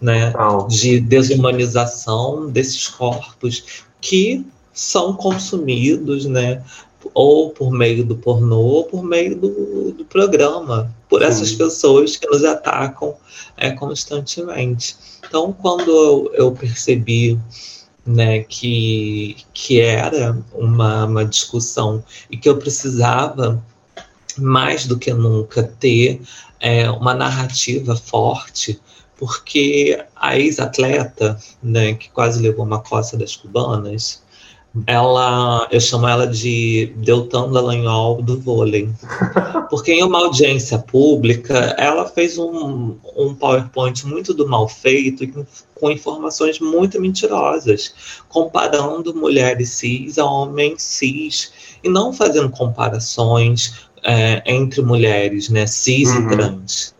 né, 0.00 0.32
de 0.68 1.00
desumanização 1.00 2.50
desses 2.50 2.88
corpos 2.88 3.84
que 4.00 4.44
são 4.72 5.14
consumidos 5.14 6.26
né, 6.26 6.62
ou 7.14 7.50
por 7.50 7.70
meio 7.70 8.04
do 8.04 8.16
pornô, 8.16 8.58
ou 8.58 8.84
por 8.84 9.02
meio 9.02 9.36
do, 9.36 9.92
do 9.92 10.04
programa, 10.04 10.94
por 11.08 11.22
essas 11.22 11.52
pessoas 11.52 12.16
que 12.16 12.26
nos 12.26 12.44
atacam 12.44 13.14
é, 13.56 13.70
constantemente. 13.70 14.96
Então, 15.26 15.52
quando 15.52 15.90
eu, 15.90 16.30
eu 16.34 16.52
percebi 16.52 17.38
né, 18.06 18.40
que, 18.40 19.36
que 19.52 19.80
era 19.80 20.36
uma, 20.52 21.04
uma 21.04 21.24
discussão 21.24 22.02
e 22.30 22.36
que 22.36 22.48
eu 22.48 22.56
precisava 22.56 23.62
mais 24.38 24.86
do 24.86 24.98
que 24.98 25.12
nunca 25.12 25.62
ter 25.62 26.20
é, 26.60 26.90
uma 26.90 27.14
narrativa 27.14 27.94
forte, 27.96 28.80
porque 29.18 30.02
a 30.14 30.38
ex-atleta, 30.38 31.38
né, 31.62 31.94
que 31.94 32.08
quase 32.10 32.40
levou 32.40 32.64
uma 32.64 32.80
coça 32.80 33.16
das 33.16 33.36
cubanas, 33.36 34.22
ela, 34.86 35.66
eu 35.70 35.80
chamo 35.80 36.06
ela 36.06 36.26
de 36.26 36.92
Deltan 36.96 37.50
Dallagnol 37.50 38.22
do 38.22 38.38
vôlei. 38.38 38.88
Porque 39.70 39.92
em 39.92 40.04
uma 40.04 40.18
audiência 40.18 40.78
pública, 40.78 41.74
ela 41.78 42.06
fez 42.06 42.38
um, 42.38 42.96
um 43.16 43.34
PowerPoint 43.34 44.06
muito 44.06 44.34
do 44.34 44.46
mal 44.46 44.68
feito 44.68 45.26
com, 45.28 45.46
com 45.74 45.90
informações 45.90 46.60
muito 46.60 47.00
mentirosas, 47.00 48.22
comparando 48.28 49.14
mulheres 49.14 49.70
cis 49.70 50.18
a 50.18 50.24
homens 50.24 50.82
cis, 50.82 51.52
e 51.82 51.88
não 51.88 52.12
fazendo 52.12 52.50
comparações 52.50 53.88
é, 54.02 54.42
entre 54.46 54.82
mulheres, 54.82 55.48
né, 55.48 55.66
cis 55.66 56.10
uhum. 56.10 56.26
e 56.26 56.36
trans. 56.36 56.97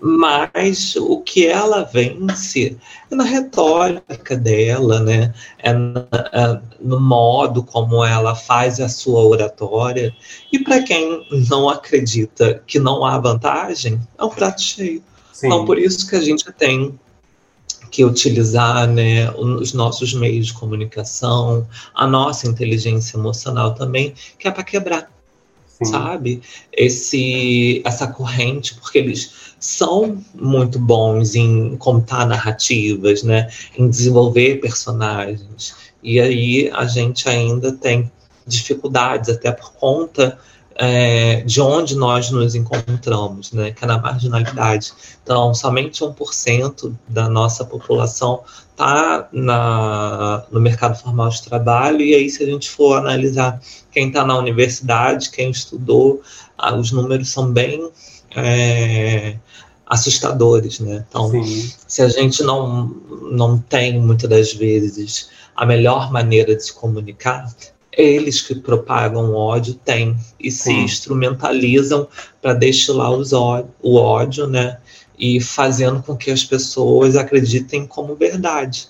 Mas 0.00 0.96
o 0.96 1.20
que 1.20 1.46
ela 1.46 1.82
vence 1.82 2.76
é 3.10 3.14
na 3.14 3.24
retórica 3.24 4.36
dela, 4.36 5.00
né? 5.00 5.34
É, 5.62 5.70
é 5.70 6.60
no 6.80 7.00
modo 7.00 7.62
como 7.62 8.04
ela 8.04 8.34
faz 8.34 8.80
a 8.80 8.88
sua 8.88 9.24
oratória. 9.24 10.14
E 10.52 10.58
para 10.58 10.82
quem 10.82 11.26
não 11.48 11.68
acredita 11.68 12.62
que 12.66 12.78
não 12.78 13.04
há 13.04 13.18
vantagem, 13.18 14.00
é 14.18 14.24
um 14.24 14.30
prato 14.30 14.62
cheio. 14.62 15.02
Sim. 15.32 15.46
Então, 15.46 15.64
por 15.64 15.78
isso 15.78 16.08
que 16.08 16.16
a 16.16 16.20
gente 16.20 16.44
tem 16.52 16.98
que 17.90 18.04
utilizar 18.04 18.86
né, 18.86 19.30
os 19.32 19.72
nossos 19.72 20.12
meios 20.12 20.48
de 20.48 20.54
comunicação, 20.54 21.66
a 21.94 22.06
nossa 22.06 22.46
inteligência 22.46 23.16
emocional 23.16 23.74
também, 23.74 24.12
que 24.38 24.46
é 24.46 24.50
para 24.50 24.62
quebrar 24.62 25.15
Sim. 25.78 25.84
sabe? 25.84 26.42
Esse, 26.72 27.82
essa 27.84 28.06
corrente, 28.06 28.74
porque 28.76 28.98
eles 28.98 29.54
são 29.58 30.22
muito 30.34 30.78
bons 30.78 31.34
em 31.34 31.76
contar 31.76 32.26
narrativas, 32.26 33.22
né? 33.22 33.48
Em 33.76 33.88
desenvolver 33.88 34.60
personagens. 34.60 35.74
E 36.02 36.20
aí 36.20 36.70
a 36.72 36.86
gente 36.86 37.28
ainda 37.28 37.72
tem 37.72 38.10
dificuldades, 38.46 39.28
até 39.28 39.50
por 39.50 39.72
conta 39.72 40.38
é, 40.78 41.42
de 41.42 41.60
onde 41.60 41.96
nós 41.96 42.30
nos 42.30 42.54
encontramos, 42.54 43.52
né, 43.52 43.70
que 43.70 43.84
é 43.84 43.86
na 43.86 43.98
marginalidade. 43.98 44.92
Então, 45.22 45.54
somente 45.54 46.02
1% 46.04 46.94
da 47.08 47.28
nossa 47.28 47.64
população 47.64 48.42
está 48.70 49.28
no 49.32 50.60
mercado 50.60 50.98
formal 50.98 51.30
de 51.30 51.42
trabalho, 51.42 52.02
e 52.02 52.14
aí, 52.14 52.28
se 52.28 52.42
a 52.42 52.46
gente 52.46 52.68
for 52.68 52.98
analisar 52.98 53.60
quem 53.90 54.08
está 54.08 54.24
na 54.24 54.36
universidade, 54.36 55.30
quem 55.30 55.50
estudou, 55.50 56.20
ah, 56.58 56.74
os 56.74 56.92
números 56.92 57.30
são 57.30 57.50
bem 57.50 57.90
é, 58.34 59.36
assustadores. 59.86 60.78
Né? 60.80 61.04
Então, 61.08 61.30
Sim. 61.30 61.72
se 61.86 62.02
a 62.02 62.08
gente 62.08 62.42
não, 62.42 62.88
não 63.30 63.58
tem, 63.58 63.98
muitas 63.98 64.28
das 64.28 64.52
vezes, 64.52 65.30
a 65.54 65.64
melhor 65.64 66.12
maneira 66.12 66.54
de 66.54 66.62
se 66.62 66.72
comunicar, 66.74 67.50
eles 67.96 68.42
que 68.42 68.54
propagam 68.54 69.34
ódio 69.34 69.74
têm 69.74 70.16
e 70.38 70.50
se 70.50 70.72
instrumentalizam 70.72 72.06
para 72.42 72.52
destilar 72.52 73.10
os 73.12 73.32
ó 73.32 73.64
o 73.82 73.96
ódio, 73.96 74.46
né? 74.46 74.78
e 75.18 75.40
fazendo 75.40 76.02
com 76.02 76.16
que 76.16 76.30
as 76.30 76.44
pessoas 76.44 77.16
acreditem 77.16 77.86
como 77.86 78.14
verdade. 78.14 78.88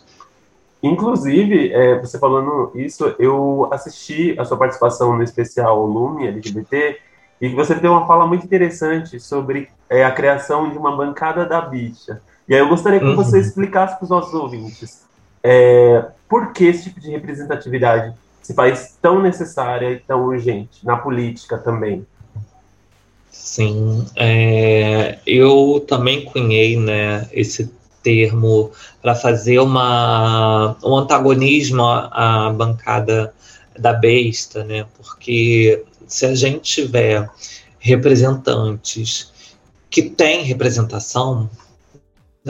Inclusive, 0.83 1.73
é, 1.73 1.99
você 1.99 2.19
falando 2.19 2.71
isso, 2.75 3.15
eu 3.19 3.69
assisti 3.73 4.39
a 4.39 4.45
sua 4.45 4.57
participação 4.57 5.17
no 5.17 5.23
especial 5.23 5.85
Lume 5.85 6.27
LGBT 6.27 6.99
e 7.41 7.49
você 7.49 7.75
deu 7.75 7.93
uma 7.93 8.07
fala 8.07 8.27
muito 8.27 8.45
interessante 8.45 9.19
sobre 9.19 9.69
é, 9.89 10.05
a 10.05 10.11
criação 10.11 10.71
de 10.71 10.79
uma 10.79 10.95
bancada 10.97 11.45
da 11.45 11.61
bicha. 11.61 12.21
E 12.49 12.55
aí 12.55 12.61
eu 12.61 12.69
gostaria 12.69 13.01
que 13.01 13.07
uhum. 13.07 13.17
você 13.17 13.39
explicasse 13.41 13.97
para 13.97 14.05
os 14.05 14.11
nossos 14.11 14.35
ouvintes 14.35 15.05
é, 15.43 16.05
por 16.29 16.53
que 16.53 16.65
esse 16.65 16.85
tipo 16.85 17.01
de 17.01 17.11
representatividade 17.11 18.15
se 18.47 18.55
faz 18.55 18.97
tão 19.03 19.21
necessária 19.21 19.91
e 19.91 19.99
tão 19.99 20.25
urgente 20.25 20.87
na 20.87 20.97
política 20.97 21.59
também. 21.59 22.07
Sim, 23.29 24.07
é, 24.15 25.19
eu 25.27 25.85
também 25.89 26.25
cunhei 26.25 26.79
né, 26.79 27.29
esse 27.33 27.69
termo 28.05 28.71
para 29.03 29.17
fazer 29.17 29.59
uma, 29.59 30.77
um 30.85 30.95
antagonismo 30.95 31.83
à, 31.83 32.47
à 32.47 32.51
bancada 32.53 33.35
da 33.77 33.93
besta, 33.93 34.63
né? 34.63 34.87
Porque 34.97 35.85
se 36.07 36.25
a 36.25 36.35
gente 36.37 36.83
tiver 36.83 37.29
representantes 37.81 39.33
que 39.91 40.03
têm 40.03 40.45
representação? 40.45 41.51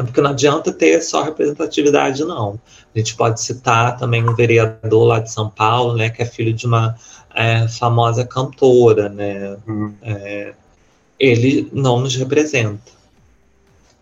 Porque 0.05 0.21
não 0.21 0.31
adianta 0.31 0.73
ter 0.73 1.00
só 1.03 1.23
representatividade, 1.23 2.25
não. 2.25 2.61
A 2.95 2.99
gente 2.99 3.15
pode 3.15 3.41
citar 3.41 3.97
também 3.97 4.26
um 4.29 4.35
vereador 4.35 5.05
lá 5.05 5.21
de 5.21 5.31
São 5.31 5.49
Paulo, 5.49 5.97
né, 5.97 6.11
que 6.11 6.23
é 6.23 6.26
filho 6.26 6.53
de 6.53 6.67
uma 6.67 6.97
é, 7.35 7.69
famosa 7.69 8.25
cantora, 8.25 9.09
né? 9.09 9.57
Uhum. 9.67 9.95
É, 10.03 10.55
ele 11.19 11.69
não 11.73 12.00
nos 12.00 12.17
representa. 12.17 12.97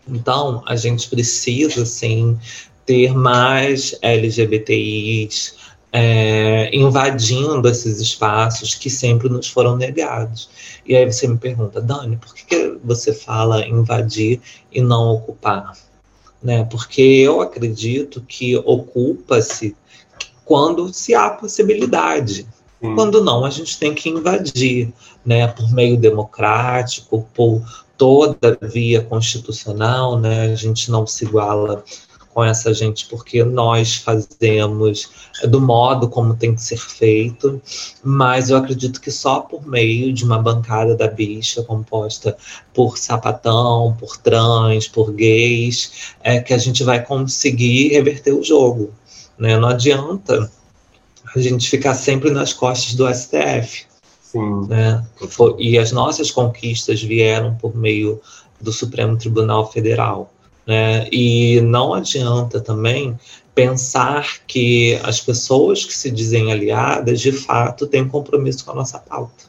Então, 0.07 0.63
a 0.65 0.75
gente 0.75 1.09
precisa, 1.09 1.85
sim, 1.85 2.37
ter 2.85 3.13
mais 3.13 3.97
LGBTIs 4.01 5.55
é, 5.91 6.69
invadindo 6.75 7.67
esses 7.69 7.99
espaços 7.99 8.75
que 8.75 8.89
sempre 8.89 9.29
nos 9.29 9.47
foram 9.47 9.75
negados. 9.77 10.49
E 10.85 10.95
aí 10.95 11.05
você 11.05 11.27
me 11.27 11.37
pergunta, 11.37 11.81
Dani, 11.81 12.17
por 12.17 12.33
que, 12.35 12.43
que 12.43 12.77
você 12.83 13.13
fala 13.13 13.65
invadir 13.65 14.41
e 14.71 14.81
não 14.81 15.13
ocupar? 15.13 15.73
Né? 16.45 16.63
Porque 16.63 17.01
eu 17.01 17.41
acredito 17.41 18.21
que 18.21 18.55
ocupa-se 18.55 19.75
quando 20.45 20.93
se 20.93 21.15
há 21.15 21.31
possibilidade. 21.31 22.47
Quando 22.93 23.23
não, 23.23 23.43
a 23.43 23.49
gente 23.49 23.79
tem 23.79 23.95
que 23.95 24.09
invadir, 24.09 24.93
né, 25.25 25.47
por 25.47 25.73
meio 25.73 25.97
democrático, 25.97 27.27
por 27.33 27.63
toda 27.97 28.55
via 28.61 29.01
constitucional, 29.01 30.19
né? 30.19 30.51
A 30.51 30.55
gente 30.55 30.91
não 30.91 31.07
se 31.07 31.25
iguala 31.25 31.83
com 32.35 32.43
essa 32.43 32.73
gente 32.73 33.07
porque 33.07 33.45
nós 33.45 33.95
fazemos 33.95 35.09
do 35.47 35.61
modo 35.61 36.09
como 36.09 36.35
tem 36.35 36.53
que 36.53 36.61
ser 36.61 36.77
feito, 36.77 37.61
mas 38.03 38.49
eu 38.49 38.57
acredito 38.57 38.99
que 38.99 39.09
só 39.09 39.39
por 39.39 39.65
meio 39.65 40.11
de 40.11 40.25
uma 40.25 40.37
bancada 40.37 40.97
da 40.97 41.07
bicha 41.07 41.63
composta 41.63 42.35
por 42.73 42.97
sapatão, 42.97 43.95
por 43.97 44.17
trans, 44.17 44.85
por 44.85 45.13
gays, 45.13 46.13
é 46.21 46.41
que 46.41 46.53
a 46.53 46.57
gente 46.57 46.83
vai 46.83 47.01
conseguir 47.01 47.93
reverter 47.93 48.33
o 48.33 48.43
jogo. 48.43 48.93
Né? 49.39 49.57
Não 49.57 49.69
adianta 49.69 50.51
a 51.33 51.39
gente 51.39 51.69
ficar 51.69 51.95
sempre 51.95 52.31
nas 52.31 52.51
costas 52.51 52.95
do 52.95 53.07
STF. 53.07 53.85
Sim. 54.21 54.67
Né? 54.67 55.05
E 55.57 55.77
as 55.77 55.93
nossas 55.93 56.31
conquistas 56.31 57.01
vieram 57.01 57.55
por 57.55 57.73
meio 57.73 58.19
do 58.59 58.73
Supremo 58.73 59.15
Tribunal 59.15 59.71
Federal. 59.71 60.34
Né? 60.65 61.07
E 61.11 61.61
não 61.61 61.93
adianta 61.93 62.59
também 62.59 63.17
pensar 63.53 64.39
que 64.45 64.99
as 65.03 65.21
pessoas 65.21 65.85
que 65.85 65.93
se 65.93 66.11
dizem 66.11 66.51
aliadas, 66.51 67.21
de 67.21 67.31
fato, 67.31 67.87
têm 67.87 68.07
compromisso 68.07 68.65
com 68.65 68.71
a 68.71 68.75
nossa 68.75 68.99
pauta. 68.99 69.45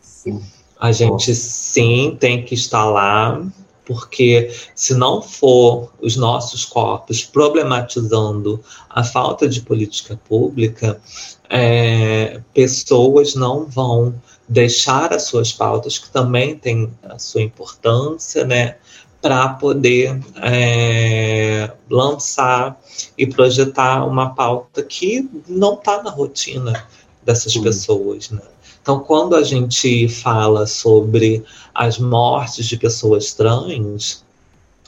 Sim. 0.00 0.42
A 0.80 0.90
gente 0.90 1.34
sim 1.34 2.16
tem 2.18 2.44
que 2.44 2.54
estar 2.54 2.84
lá, 2.84 3.40
porque 3.84 4.50
se 4.74 4.94
não 4.94 5.22
for 5.22 5.92
os 6.00 6.16
nossos 6.16 6.64
corpos 6.64 7.22
problematizando 7.24 8.62
a 8.90 9.04
falta 9.04 9.48
de 9.48 9.60
política 9.60 10.18
pública, 10.28 11.00
é, 11.48 12.40
pessoas 12.52 13.34
não 13.34 13.66
vão 13.66 14.14
deixar 14.48 15.12
as 15.12 15.24
suas 15.24 15.52
pautas, 15.52 15.98
que 15.98 16.10
também 16.10 16.56
têm 16.56 16.90
a 17.04 17.18
sua 17.18 17.42
importância, 17.42 18.44
né, 18.44 18.76
para 19.24 19.48
poder 19.48 20.20
é, 20.36 21.70
lançar 21.88 22.78
e 23.16 23.26
projetar 23.26 24.04
uma 24.04 24.34
pauta 24.34 24.82
que 24.82 25.26
não 25.48 25.76
está 25.76 26.02
na 26.02 26.10
rotina 26.10 26.84
dessas 27.24 27.56
pessoas, 27.56 28.28
né? 28.28 28.42
Então, 28.82 29.00
quando 29.00 29.34
a 29.34 29.42
gente 29.42 30.08
fala 30.10 30.66
sobre 30.66 31.42
as 31.74 31.98
mortes 31.98 32.66
de 32.66 32.76
pessoas 32.76 33.32
trans, 33.32 34.22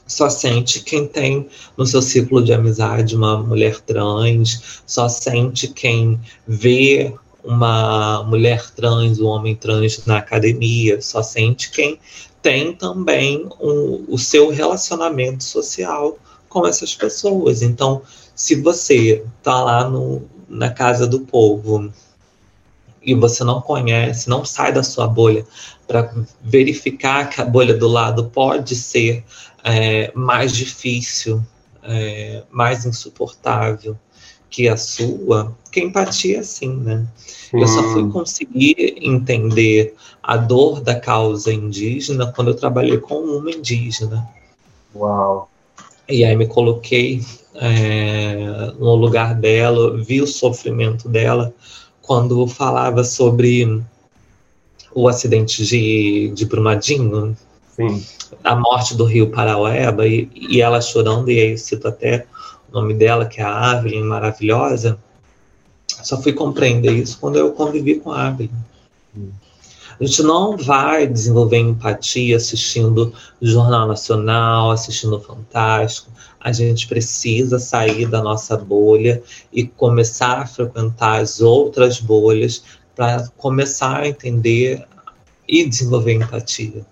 só 0.06 0.28
sente 0.28 0.80
quem 0.80 1.06
tem 1.06 1.48
no 1.74 1.86
seu 1.86 2.02
ciclo 2.02 2.44
de 2.44 2.52
amizade 2.52 3.16
uma 3.16 3.38
mulher 3.38 3.80
trans, 3.80 4.82
só 4.86 5.08
sente 5.08 5.68
quem 5.68 6.20
vê 6.46 7.14
uma 7.42 8.22
mulher 8.24 8.70
trans, 8.72 9.18
um 9.18 9.28
homem 9.28 9.54
trans 9.54 10.04
na 10.04 10.18
academia, 10.18 11.00
só 11.00 11.22
sente 11.22 11.70
quem 11.70 11.98
tem 12.42 12.72
também 12.72 13.48
um, 13.60 14.04
o 14.08 14.18
seu 14.18 14.50
relacionamento 14.50 15.42
social 15.44 16.18
com 16.48 16.66
essas 16.66 16.94
pessoas. 16.94 17.62
Então, 17.62 18.02
se 18.34 18.54
você 18.54 19.24
está 19.38 19.62
lá 19.62 19.88
no, 19.88 20.22
na 20.48 20.70
casa 20.70 21.06
do 21.06 21.20
povo 21.20 21.92
e 23.02 23.14
você 23.14 23.44
não 23.44 23.60
conhece, 23.60 24.28
não 24.28 24.44
sai 24.44 24.72
da 24.72 24.82
sua 24.82 25.06
bolha 25.06 25.46
para 25.86 26.12
verificar 26.42 27.28
que 27.30 27.40
a 27.40 27.44
bolha 27.44 27.74
do 27.74 27.88
lado 27.88 28.30
pode 28.30 28.74
ser 28.74 29.24
é, 29.62 30.10
mais 30.14 30.52
difícil, 30.52 31.42
é, 31.82 32.42
mais 32.50 32.84
insuportável 32.84 33.96
que 34.56 34.70
a 34.70 34.76
sua, 34.78 35.54
que 35.70 35.80
empatia 35.80 36.42
sim, 36.42 36.76
né? 36.76 37.06
Hum. 37.52 37.60
Eu 37.60 37.68
só 37.68 37.82
fui 37.92 38.04
hum. 38.04 38.10
conseguir 38.10 38.96
entender 39.02 39.94
a 40.22 40.38
dor 40.38 40.80
da 40.80 40.98
causa 40.98 41.52
indígena 41.52 42.32
quando 42.34 42.48
eu 42.48 42.54
trabalhei 42.54 42.96
com 42.96 43.16
uma 43.16 43.50
indígena. 43.50 44.26
Uau! 44.94 45.50
E 46.08 46.24
aí 46.24 46.34
me 46.34 46.46
coloquei 46.46 47.20
é, 47.54 48.72
no 48.78 48.94
lugar 48.94 49.34
dela, 49.34 49.94
vi 49.98 50.22
o 50.22 50.26
sofrimento 50.26 51.06
dela 51.06 51.52
quando 52.00 52.46
falava 52.46 53.04
sobre 53.04 53.82
o 54.94 55.06
acidente 55.06 55.66
de, 55.66 56.32
de 56.34 56.46
Brumadinho, 56.46 57.36
Sim. 57.72 58.02
a 58.42 58.56
morte 58.56 58.96
do 58.96 59.04
rio 59.04 59.30
Paraueba, 59.30 60.06
e, 60.06 60.30
e 60.34 60.62
ela 60.62 60.80
chorando, 60.80 61.30
e 61.30 61.38
aí 61.38 61.50
eu 61.50 61.58
cito 61.58 61.86
até 61.86 62.24
o 62.76 62.80
nome 62.82 62.94
dela, 62.94 63.26
que 63.26 63.40
é 63.40 63.44
a 63.44 63.78
Evelyn, 63.78 64.04
maravilhosa, 64.04 64.98
só 66.02 66.20
fui 66.20 66.32
compreender 66.32 66.92
isso 66.92 67.18
quando 67.18 67.36
eu 67.36 67.52
convivi 67.52 68.00
com 68.00 68.12
a 68.12 68.28
Evelyn. 68.28 68.50
Hum. 69.16 69.30
A 69.98 70.04
gente 70.04 70.22
não 70.22 70.58
vai 70.58 71.06
desenvolver 71.06 71.56
empatia 71.56 72.36
assistindo 72.36 73.14
o 73.40 73.46
Jornal 73.46 73.88
Nacional, 73.88 74.70
assistindo 74.70 75.16
o 75.16 75.20
Fantástico. 75.20 76.10
A 76.38 76.52
gente 76.52 76.86
precisa 76.86 77.58
sair 77.58 78.06
da 78.06 78.22
nossa 78.22 78.58
bolha 78.58 79.22
e 79.50 79.66
começar 79.66 80.42
a 80.42 80.46
frequentar 80.46 81.22
as 81.22 81.40
outras 81.40 81.98
bolhas 81.98 82.62
para 82.94 83.26
começar 83.38 84.02
a 84.02 84.08
entender 84.08 84.84
e 85.48 85.66
desenvolver 85.66 86.12
empatia. 86.12 86.84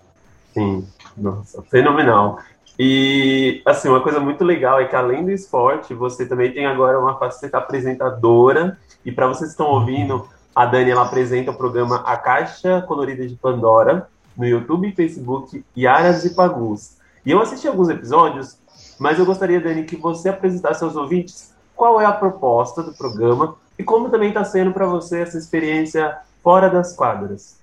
Sim, 0.53 0.85
nossa, 1.15 1.61
fenomenal. 1.63 2.39
E, 2.77 3.61
assim, 3.65 3.87
uma 3.87 4.01
coisa 4.01 4.19
muito 4.19 4.43
legal 4.43 4.79
é 4.79 4.85
que 4.85 4.95
além 4.95 5.23
do 5.23 5.31
esporte, 5.31 5.93
você 5.93 6.25
também 6.25 6.51
tem 6.51 6.65
agora 6.65 6.99
uma 6.99 7.17
faceta 7.17 7.57
apresentadora. 7.57 8.77
E 9.05 9.11
para 9.11 9.27
vocês 9.27 9.51
que 9.51 9.53
estão 9.53 9.67
ouvindo, 9.67 10.27
a 10.53 10.65
Dani 10.65 10.91
ela 10.91 11.03
apresenta 11.03 11.51
o 11.51 11.57
programa 11.57 11.97
A 12.05 12.17
Caixa 12.17 12.81
Colorida 12.81 13.25
de 13.25 13.35
Pandora 13.35 14.09
no 14.37 14.45
YouTube, 14.45 14.91
Facebook 14.91 15.63
e 15.75 15.87
Aras 15.87 16.25
e 16.25 16.35
Pagus. 16.35 16.97
E 17.25 17.31
eu 17.31 17.41
assisti 17.41 17.67
alguns 17.67 17.89
episódios, 17.89 18.57
mas 18.99 19.17
eu 19.17 19.25
gostaria, 19.25 19.61
Dani, 19.61 19.83
que 19.83 19.95
você 19.95 20.29
apresentasse 20.29 20.83
aos 20.83 20.95
ouvintes 20.95 21.53
qual 21.75 21.99
é 21.99 22.05
a 22.05 22.11
proposta 22.11 22.83
do 22.83 22.93
programa 22.93 23.55
e 23.77 23.83
como 23.83 24.09
também 24.09 24.29
está 24.29 24.43
sendo 24.43 24.71
para 24.71 24.85
você 24.85 25.21
essa 25.21 25.37
experiência 25.37 26.17
fora 26.43 26.69
das 26.69 26.95
quadras. 26.95 27.57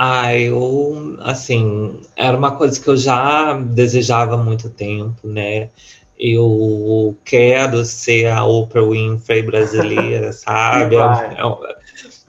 Ah, 0.00 0.32
eu, 0.32 1.16
assim, 1.18 2.00
era 2.14 2.38
uma 2.38 2.54
coisa 2.54 2.80
que 2.80 2.86
eu 2.86 2.96
já 2.96 3.54
desejava 3.54 4.36
há 4.36 4.38
muito 4.38 4.70
tempo, 4.70 5.26
né? 5.26 5.70
Eu 6.16 7.16
quero 7.24 7.84
ser 7.84 8.26
a 8.26 8.44
Oprah 8.44 8.84
Winfrey 8.84 9.42
brasileira, 9.42 10.30
sabe? 10.32 10.94
É, 10.94 11.00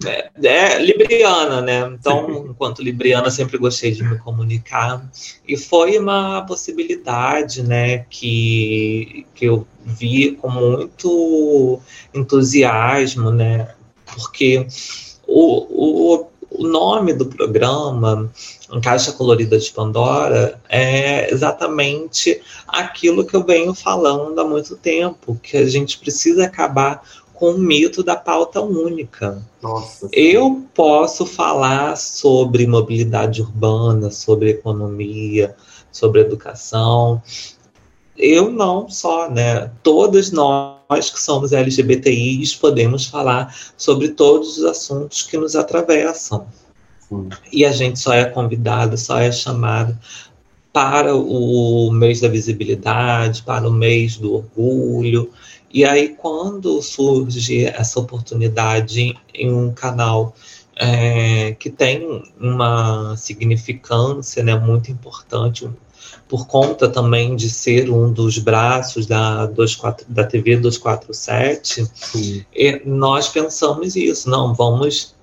é, 0.03 0.29
é, 0.41 0.47
é, 0.47 0.79
libriana, 0.79 1.61
né? 1.61 1.91
Então, 1.93 2.47
enquanto 2.49 2.81
libriana, 2.81 3.29
sempre 3.29 3.59
gostei 3.59 3.91
de 3.91 4.03
me 4.03 4.17
comunicar. 4.17 5.07
E 5.47 5.55
foi 5.55 5.99
uma 5.99 6.41
possibilidade, 6.47 7.61
né, 7.61 7.99
que, 8.09 9.27
que 9.35 9.45
eu 9.45 9.67
vi 9.85 10.31
com 10.31 10.49
muito 10.49 11.79
entusiasmo, 12.15 13.29
né? 13.29 13.67
Porque 14.07 14.65
o, 15.27 16.15
o, 16.15 16.28
o 16.59 16.67
nome 16.67 17.13
do 17.13 17.25
programa, 17.25 18.29
Caixa 18.83 19.13
Colorida 19.13 19.57
de 19.57 19.71
Pandora, 19.71 20.59
é 20.67 21.33
exatamente 21.33 22.41
aquilo 22.67 23.25
que 23.25 23.33
eu 23.35 23.43
venho 23.43 23.73
falando 23.73 24.37
há 24.39 24.43
muito 24.43 24.75
tempo, 24.75 25.39
que 25.41 25.55
a 25.55 25.65
gente 25.65 25.97
precisa 25.97 26.43
acabar 26.43 27.01
com 27.33 27.51
o 27.51 27.57
mito 27.57 28.03
da 28.03 28.17
pauta 28.17 28.59
única. 28.59 29.41
Nossa. 29.61 30.09
Eu 30.11 30.65
posso 30.75 31.25
falar 31.25 31.95
sobre 31.95 32.67
mobilidade 32.67 33.41
urbana, 33.41 34.11
sobre 34.11 34.49
economia, 34.49 35.55
sobre 35.89 36.19
educação. 36.19 37.21
Eu 38.19 38.51
não 38.51 38.89
só, 38.89 39.29
né? 39.29 39.71
Todas 39.81 40.31
nós 40.31 41.09
que 41.09 41.21
somos 41.21 41.53
LGBTIs 41.53 42.53
podemos 42.55 43.05
falar 43.05 43.55
sobre 43.77 44.09
todos 44.09 44.57
os 44.57 44.65
assuntos 44.65 45.23
que 45.23 45.37
nos 45.37 45.55
atravessam. 45.55 46.45
Sim. 47.07 47.29
E 47.51 47.65
a 47.65 47.71
gente 47.71 47.97
só 47.97 48.13
é 48.13 48.25
convidado, 48.25 48.97
só 48.97 49.19
é 49.19 49.31
chamado 49.31 49.97
para 50.73 51.15
o 51.15 51.89
mês 51.91 52.21
da 52.21 52.27
visibilidade, 52.27 53.41
para 53.41 53.67
o 53.67 53.71
mês 53.71 54.17
do 54.17 54.35
orgulho, 54.35 55.31
e 55.71 55.85
aí, 55.85 56.09
quando 56.09 56.81
surge 56.81 57.65
essa 57.65 57.99
oportunidade 57.99 59.15
em 59.33 59.53
um 59.53 59.71
canal 59.71 60.33
é, 60.75 61.51
que 61.53 61.69
tem 61.69 62.23
uma 62.39 63.15
significância 63.15 64.43
né, 64.43 64.55
muito 64.55 64.91
importante, 64.91 65.69
por 66.27 66.47
conta 66.47 66.87
também 66.87 67.35
de 67.35 67.49
ser 67.49 67.89
um 67.89 68.11
dos 68.11 68.37
braços 68.37 69.05
da, 69.05 69.45
24, 69.45 70.05
da 70.07 70.23
TV 70.23 70.57
247, 70.57 71.89
nós 72.85 73.27
pensamos 73.29 73.95
isso, 73.95 74.29
não, 74.29 74.53
vamos 74.53 75.15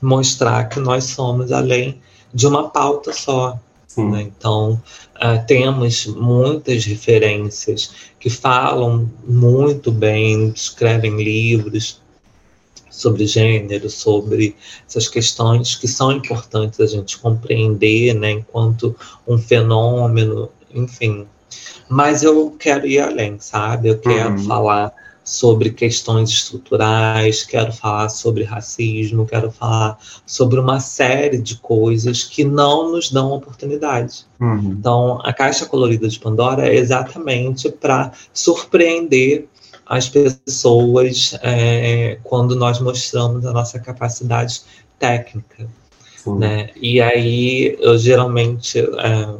mostrar 0.00 0.68
que 0.68 0.78
nós 0.78 1.04
somos 1.04 1.50
além 1.50 2.00
de 2.32 2.46
uma 2.46 2.68
pauta 2.68 3.12
só. 3.12 3.58
Né? 3.96 4.22
Então, 4.22 4.80
uh, 5.16 5.44
temos 5.46 6.06
muitas 6.06 6.84
referências 6.84 7.90
que 8.20 8.30
falam 8.30 9.10
muito 9.26 9.90
bem, 9.90 10.52
escrevem 10.54 11.16
livros 11.16 12.00
sobre 12.90 13.26
gênero, 13.26 13.88
sobre 13.90 14.56
essas 14.88 15.08
questões 15.08 15.74
que 15.74 15.88
são 15.88 16.12
importantes 16.12 16.80
a 16.80 16.86
gente 16.86 17.18
compreender, 17.18 18.14
né, 18.14 18.32
enquanto 18.32 18.94
um 19.26 19.38
fenômeno, 19.38 20.48
enfim. 20.74 21.26
Mas 21.88 22.22
eu 22.22 22.54
quero 22.58 22.86
ir 22.86 23.00
além, 23.00 23.38
sabe? 23.38 23.88
Eu 23.88 23.98
quero 23.98 24.32
uhum. 24.32 24.44
falar 24.44 24.92
sobre 25.28 25.70
questões 25.70 26.30
estruturais, 26.30 27.44
quero 27.44 27.70
falar 27.70 28.08
sobre 28.08 28.44
racismo, 28.44 29.26
quero 29.26 29.50
falar 29.50 29.98
sobre 30.24 30.58
uma 30.58 30.80
série 30.80 31.36
de 31.36 31.56
coisas 31.56 32.24
que 32.24 32.44
não 32.44 32.90
nos 32.90 33.10
dão 33.10 33.32
oportunidade. 33.32 34.24
Uhum. 34.40 34.76
Então, 34.78 35.20
a 35.22 35.32
caixa 35.32 35.66
colorida 35.66 36.08
de 36.08 36.18
Pandora 36.18 36.66
é 36.66 36.76
exatamente 36.76 37.70
para 37.70 38.10
surpreender 38.32 39.46
as 39.88 40.08
pessoas 40.08 41.38
é, 41.42 42.18
quando 42.22 42.54
nós 42.54 42.78
mostramos 42.80 43.46
a 43.46 43.52
nossa 43.52 43.78
capacidade 43.78 44.62
técnica. 44.98 45.66
Né? 46.26 46.70
E 46.76 47.00
aí, 47.00 47.78
eu 47.80 47.96
geralmente 47.96 48.78
é, 48.78 49.34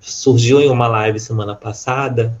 surgiu 0.00 0.60
em 0.60 0.68
uma 0.68 0.86
live 0.86 1.18
semana 1.18 1.54
passada 1.54 2.36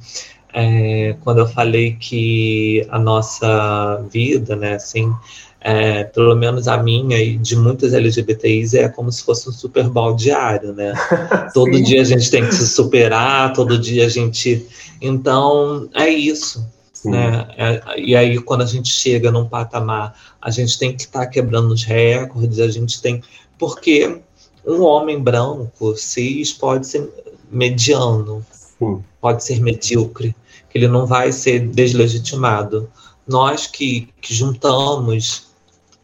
é, 0.58 1.14
quando 1.22 1.38
eu 1.38 1.46
falei 1.46 1.96
que 2.00 2.86
a 2.88 2.98
nossa 2.98 4.02
vida, 4.10 4.56
né, 4.56 4.74
assim, 4.74 5.12
é, 5.60 6.04
pelo 6.04 6.34
menos 6.34 6.66
a 6.66 6.82
minha 6.82 7.18
e 7.18 7.36
de 7.36 7.54
muitas 7.56 7.92
LGBTIs, 7.92 8.72
é 8.72 8.88
como 8.88 9.12
se 9.12 9.22
fosse 9.22 9.50
um 9.50 9.52
Super 9.52 9.86
Bowl 9.90 10.14
diário, 10.14 10.72
né? 10.72 10.94
todo 11.52 11.82
dia 11.82 12.00
a 12.00 12.04
gente 12.04 12.30
tem 12.30 12.46
que 12.46 12.54
se 12.54 12.68
superar, 12.68 13.52
todo 13.52 13.78
dia 13.78 14.06
a 14.06 14.08
gente. 14.08 14.66
Então, 14.98 15.90
é 15.92 16.08
isso. 16.08 16.66
Né? 17.04 17.46
É, 17.56 18.00
e 18.00 18.16
aí, 18.16 18.38
quando 18.38 18.62
a 18.62 18.66
gente 18.66 18.88
chega 18.88 19.30
num 19.30 19.48
patamar, 19.48 20.18
a 20.40 20.50
gente 20.50 20.78
tem 20.78 20.94
que 20.94 21.02
estar 21.02 21.20
tá 21.20 21.26
quebrando 21.26 21.72
os 21.72 21.84
recordes, 21.84 22.58
a 22.58 22.68
gente 22.68 23.00
tem. 23.00 23.22
Porque 23.58 24.20
um 24.66 24.82
homem 24.82 25.22
branco, 25.22 25.96
cis, 25.96 26.52
pode 26.52 26.86
ser 26.86 27.08
mediano, 27.50 28.44
Sim. 28.50 29.02
pode 29.20 29.44
ser 29.44 29.60
medíocre, 29.60 30.34
ele 30.74 30.88
não 30.88 31.06
vai 31.06 31.32
ser 31.32 31.60
deslegitimado. 31.68 32.90
Nós 33.26 33.66
que, 33.66 34.08
que 34.20 34.34
juntamos 34.34 35.46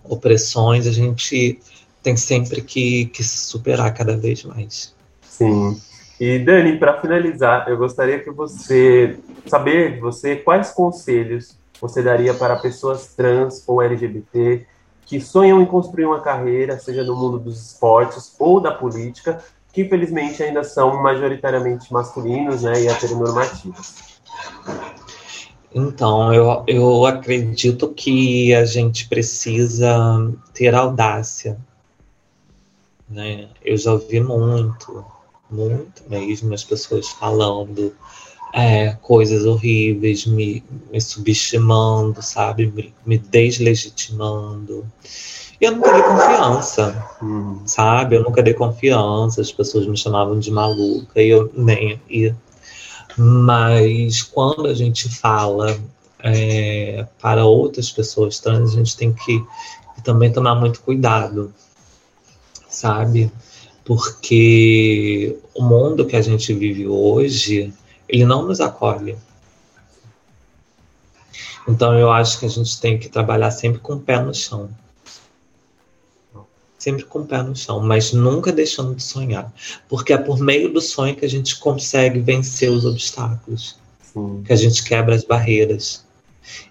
opressões, 0.05 0.87
a 0.87 0.93
gente 0.93 1.59
tem 2.03 2.17
sempre 2.17 2.63
que, 2.63 3.07
que 3.07 3.23
superar 3.23 3.93
cada 3.95 4.17
vez 4.17 4.43
mais. 4.45 4.95
Sim. 5.29 5.81
E 6.25 6.39
Dani, 6.39 6.79
para 6.79 7.01
finalizar, 7.01 7.69
eu 7.69 7.77
gostaria 7.77 8.21
que 8.21 8.31
você 8.31 9.19
saber 9.45 9.95
de 9.95 9.99
você 9.99 10.37
quais 10.37 10.71
conselhos 10.71 11.59
você 11.81 12.01
daria 12.01 12.33
para 12.33 12.55
pessoas 12.61 13.13
trans 13.13 13.65
ou 13.67 13.83
LGBT 13.83 14.65
que 15.05 15.21
sonham 15.21 15.61
em 15.61 15.67
construir 15.67 16.05
uma 16.05 16.21
carreira, 16.21 16.79
seja 16.79 17.03
no 17.03 17.17
mundo 17.17 17.41
dos 17.41 17.61
esportes 17.61 18.37
ou 18.39 18.61
da 18.61 18.71
política, 18.71 19.43
que 19.73 19.83
infelizmente 19.83 20.41
ainda 20.45 20.63
são 20.63 21.03
majoritariamente 21.03 21.93
masculinos 21.93 22.63
né, 22.63 22.73
e 22.81 22.87
heteronormativos. 22.87 23.97
Então, 25.75 26.33
eu, 26.33 26.63
eu 26.69 27.05
acredito 27.05 27.89
que 27.89 28.55
a 28.55 28.65
gente 28.65 29.09
precisa 29.09 30.33
ter 30.55 30.73
audácia. 30.73 31.59
Né? 33.11 33.49
Eu 33.65 33.77
já 33.77 33.93
ouvi 33.93 34.21
muito, 34.21 35.05
muito 35.53 36.03
mesmo 36.09 36.53
as 36.55 36.65
pessoas 36.65 37.09
falando 37.09 37.95
é, 38.53 38.93
coisas 39.01 39.47
horríveis, 39.47 40.27
me, 40.27 40.63
me 40.91 41.01
subestimando, 41.01 42.23
sabe? 42.23 42.67
Me, 42.67 42.95
me 43.05 43.19
deslegitimando. 43.19 44.87
E 45.61 45.65
eu 45.65 45.73
nunca 45.73 45.93
dei 45.93 46.03
confiança, 46.03 47.09
hum. 47.23 47.61
sabe? 47.65 48.17
Eu 48.17 48.23
nunca 48.23 48.43
dei 48.43 48.53
confiança, 48.53 49.41
as 49.41 49.51
pessoas 49.51 49.87
me 49.87 49.97
chamavam 49.97 50.39
de 50.39 50.51
maluca 50.51 51.23
e 51.23 51.29
eu 51.29 51.51
nem. 51.55 52.01
E 52.11 52.35
mas 53.17 54.23
quando 54.23 54.67
a 54.67 54.75
gente 54.75 55.09
fala 55.09 55.79
é, 56.19 57.07
para 57.21 57.45
outras 57.45 57.91
pessoas 57.91 58.39
trans, 58.39 58.73
a 58.73 58.77
gente 58.77 58.97
tem 58.97 59.13
que 59.13 59.45
também 60.03 60.33
tomar 60.33 60.55
muito 60.55 60.81
cuidado, 60.81 61.53
sabe? 62.69 63.31
Porque 63.85 65.37
o 65.55 65.63
mundo 65.63 66.07
que 66.07 66.17
a 66.17 66.23
gente 66.23 66.53
vive 66.55 66.87
hoje, 66.87 67.73
ele 68.09 68.25
não 68.25 68.47
nos 68.47 68.61
acolhe. 68.61 69.17
Então 71.69 71.99
eu 71.99 72.11
acho 72.11 72.39
que 72.39 72.47
a 72.47 72.49
gente 72.49 72.81
tem 72.81 72.99
que 72.99 73.09
trabalhar 73.09 73.51
sempre 73.51 73.81
com 73.81 73.95
o 73.95 74.01
pé 74.01 74.21
no 74.21 74.35
chão 74.35 74.71
sempre 76.83 77.05
com 77.05 77.21
o 77.21 77.25
pé 77.25 77.41
no 77.43 77.55
chão, 77.55 77.79
mas 77.79 78.13
nunca 78.13 78.51
deixando 78.51 78.95
de 78.97 79.05
sonhar, 79.05 79.53
porque 79.89 80.13
é 80.13 80.19
por 80.19 80.41
meio 80.41 80.73
do 80.73 80.81
sonho 80.81 81.15
que 81.15 81.25
a 81.25 81.29
gente 81.29 81.57
consegue 81.61 82.19
vencer 82.19 82.71
os 82.71 82.85
obstáculos, 82.85 83.79
Sim. 84.13 84.43
que 84.45 84.53
a 84.53 84.57
gente 84.57 84.83
quebra 84.83 85.15
as 85.15 85.23
barreiras. 85.23 86.05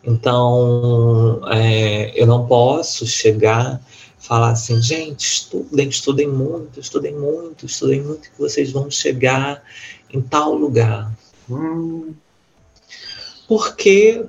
Então, 0.04 1.40
é, 1.50 2.12
eu 2.22 2.28
não 2.28 2.46
posso 2.46 3.08
chegar 3.08 3.82
falar 4.22 4.52
assim, 4.52 4.82
gente, 4.82 5.24
estudem, 5.26 5.90
estudem 5.90 6.28
muito, 6.28 6.80
estudem 6.80 7.14
muito, 7.16 7.66
estudem 7.66 8.02
muito, 8.02 8.30
que 8.30 8.40
vocês 8.40 8.72
vão 8.72 8.90
chegar 8.90 9.64
em 10.14 10.22
tal 10.22 10.54
lugar. 10.54 11.12
Hum. 11.50 12.14
Porque 13.48 14.24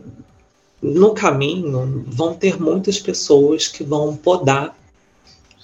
no 0.81 1.12
caminho 1.12 2.05
vão 2.09 2.35
ter 2.35 2.61
muitas 2.61 2.98
pessoas 2.98 3.68
que 3.68 3.85
vão 3.85 4.16
podar 4.16 4.76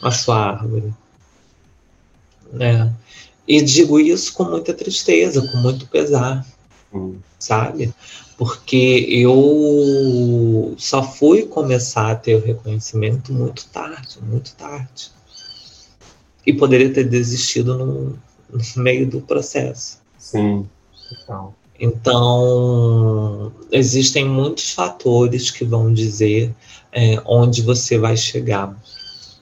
a 0.03 0.11
sua 0.11 0.37
árvore. 0.37 0.93
Né? 2.53 2.93
E 3.47 3.63
digo 3.63 3.99
isso 3.99 4.35
com 4.35 4.45
muita 4.45 4.75
tristeza, 4.75 5.41
com 5.49 5.57
muito 5.57 5.87
pesar, 5.87 6.47
hum. 6.93 7.17
sabe? 7.39 7.95
Porque 8.37 9.07
eu 9.09 9.35
só 10.77 11.03
fui 11.03 11.47
começar 11.47 12.11
a 12.11 12.17
ter 12.17 12.35
o 12.37 12.45
reconhecimento 12.45 13.33
muito 13.33 13.67
tarde, 13.67 14.19
muito 14.23 14.55
tarde. 14.55 15.11
E 16.47 16.53
poderia 16.53 16.93
ter 16.93 17.05
desistido 17.05 17.77
no, 17.77 18.19
no 18.51 18.83
meio 18.83 19.09
do 19.09 19.21
processo. 19.21 20.01
Sim, 20.19 20.69
total. 21.09 21.55
Então, 21.81 23.53
existem 23.71 24.25
muitos 24.25 24.73
fatores 24.73 25.51
que 25.51 25.65
vão 25.65 25.93
dizer 25.93 26.53
é, 26.91 27.23
onde 27.25 27.63
você 27.63 27.97
vai 27.97 28.17
chegar, 28.17 28.77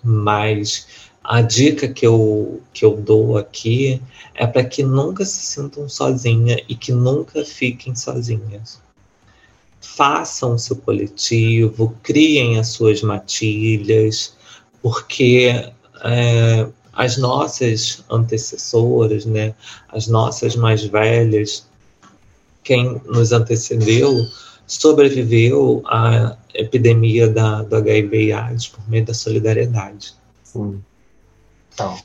mas 0.04 0.86
a 1.24 1.40
dica 1.40 1.88
que 1.88 2.06
eu, 2.06 2.60
que 2.72 2.84
eu 2.84 2.96
dou 2.96 3.38
aqui 3.38 4.02
é 4.34 4.46
para 4.46 4.62
que 4.64 4.82
nunca 4.82 5.24
se 5.24 5.46
sintam 5.46 5.88
sozinhas 5.88 6.60
e 6.68 6.76
que 6.76 6.92
nunca 6.92 7.44
fiquem 7.44 7.94
sozinhas. 7.94 8.80
Façam 9.80 10.54
o 10.54 10.58
seu 10.58 10.76
coletivo, 10.76 11.96
criem 12.02 12.58
as 12.58 12.68
suas 12.68 13.02
matilhas, 13.02 14.34
porque 14.82 15.70
é, 16.02 16.66
as 16.92 17.16
nossas 17.18 18.04
antecessoras, 18.10 19.24
né, 19.26 19.54
as 19.88 20.06
nossas 20.06 20.56
mais 20.56 20.84
velhas, 20.84 21.66
quem 22.64 23.00
nos 23.06 23.32
antecedeu, 23.32 24.26
sobreviveu 24.66 25.82
à 25.86 26.36
epidemia 26.54 27.28
da, 27.28 27.62
do 27.62 27.76
HIV 27.76 28.26
e 28.26 28.32
AIDS 28.32 28.68
por 28.68 28.88
meio 28.88 29.04
da 29.04 29.14
solidariedade. 29.14 30.14
Sim. 30.42 30.82
Então. 31.72 31.96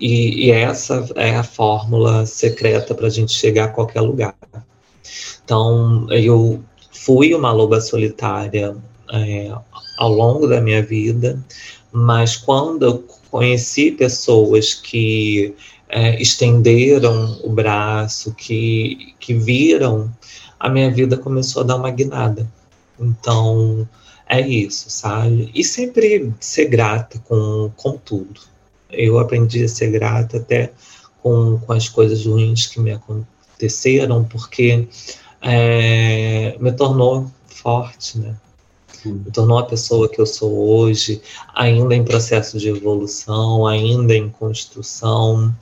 E, 0.00 0.46
e 0.46 0.50
essa 0.50 1.08
é 1.16 1.34
a 1.36 1.42
fórmula 1.42 2.26
secreta 2.26 2.94
para 2.94 3.06
a 3.06 3.10
gente 3.10 3.32
chegar 3.32 3.64
a 3.64 3.68
qualquer 3.68 4.00
lugar. 4.00 4.36
Então, 5.44 6.06
eu 6.10 6.62
fui 7.04 7.34
uma 7.34 7.52
loba 7.52 7.80
solitária 7.80 8.76
é, 9.12 9.52
ao 9.98 10.12
longo 10.12 10.46
da 10.46 10.60
minha 10.60 10.82
vida, 10.82 11.42
mas 11.92 12.36
quando 12.36 12.84
eu 12.84 13.04
conheci 13.30 13.92
pessoas 13.92 14.74
que 14.74 15.54
é, 15.88 16.20
estenderam 16.20 17.40
o 17.42 17.50
braço, 17.50 18.34
que, 18.34 19.14
que 19.18 19.34
viram, 19.34 20.12
a 20.58 20.68
minha 20.68 20.90
vida 20.90 21.16
começou 21.16 21.62
a 21.62 21.66
dar 21.66 21.76
uma 21.76 21.90
guinada. 21.90 22.46
Então, 22.98 23.88
é 24.28 24.40
isso, 24.40 24.90
sabe? 24.90 25.50
E 25.54 25.64
sempre 25.64 26.32
ser 26.40 26.66
grata 26.66 27.18
com, 27.26 27.70
com 27.76 27.96
tudo. 27.96 28.40
Eu 28.90 29.18
aprendi 29.18 29.64
a 29.64 29.68
ser 29.68 29.90
grata 29.90 30.38
até 30.38 30.72
com, 31.22 31.58
com 31.58 31.72
as 31.72 31.88
coisas 31.88 32.26
ruins 32.26 32.66
que 32.66 32.80
me 32.80 32.92
aconteceram, 32.92 34.24
porque 34.24 34.88
é, 35.40 36.56
me 36.60 36.72
tornou 36.72 37.30
forte, 37.46 38.18
né? 38.18 38.34
Me 39.04 39.30
tornou 39.30 39.58
a 39.58 39.66
pessoa 39.66 40.08
que 40.08 40.20
eu 40.20 40.26
sou 40.26 40.52
hoje, 40.52 41.22
ainda 41.54 41.94
em 41.94 42.04
processo 42.04 42.58
de 42.58 42.68
evolução, 42.68 43.66
ainda 43.66 44.14
em 44.14 44.28
construção, 44.28 45.54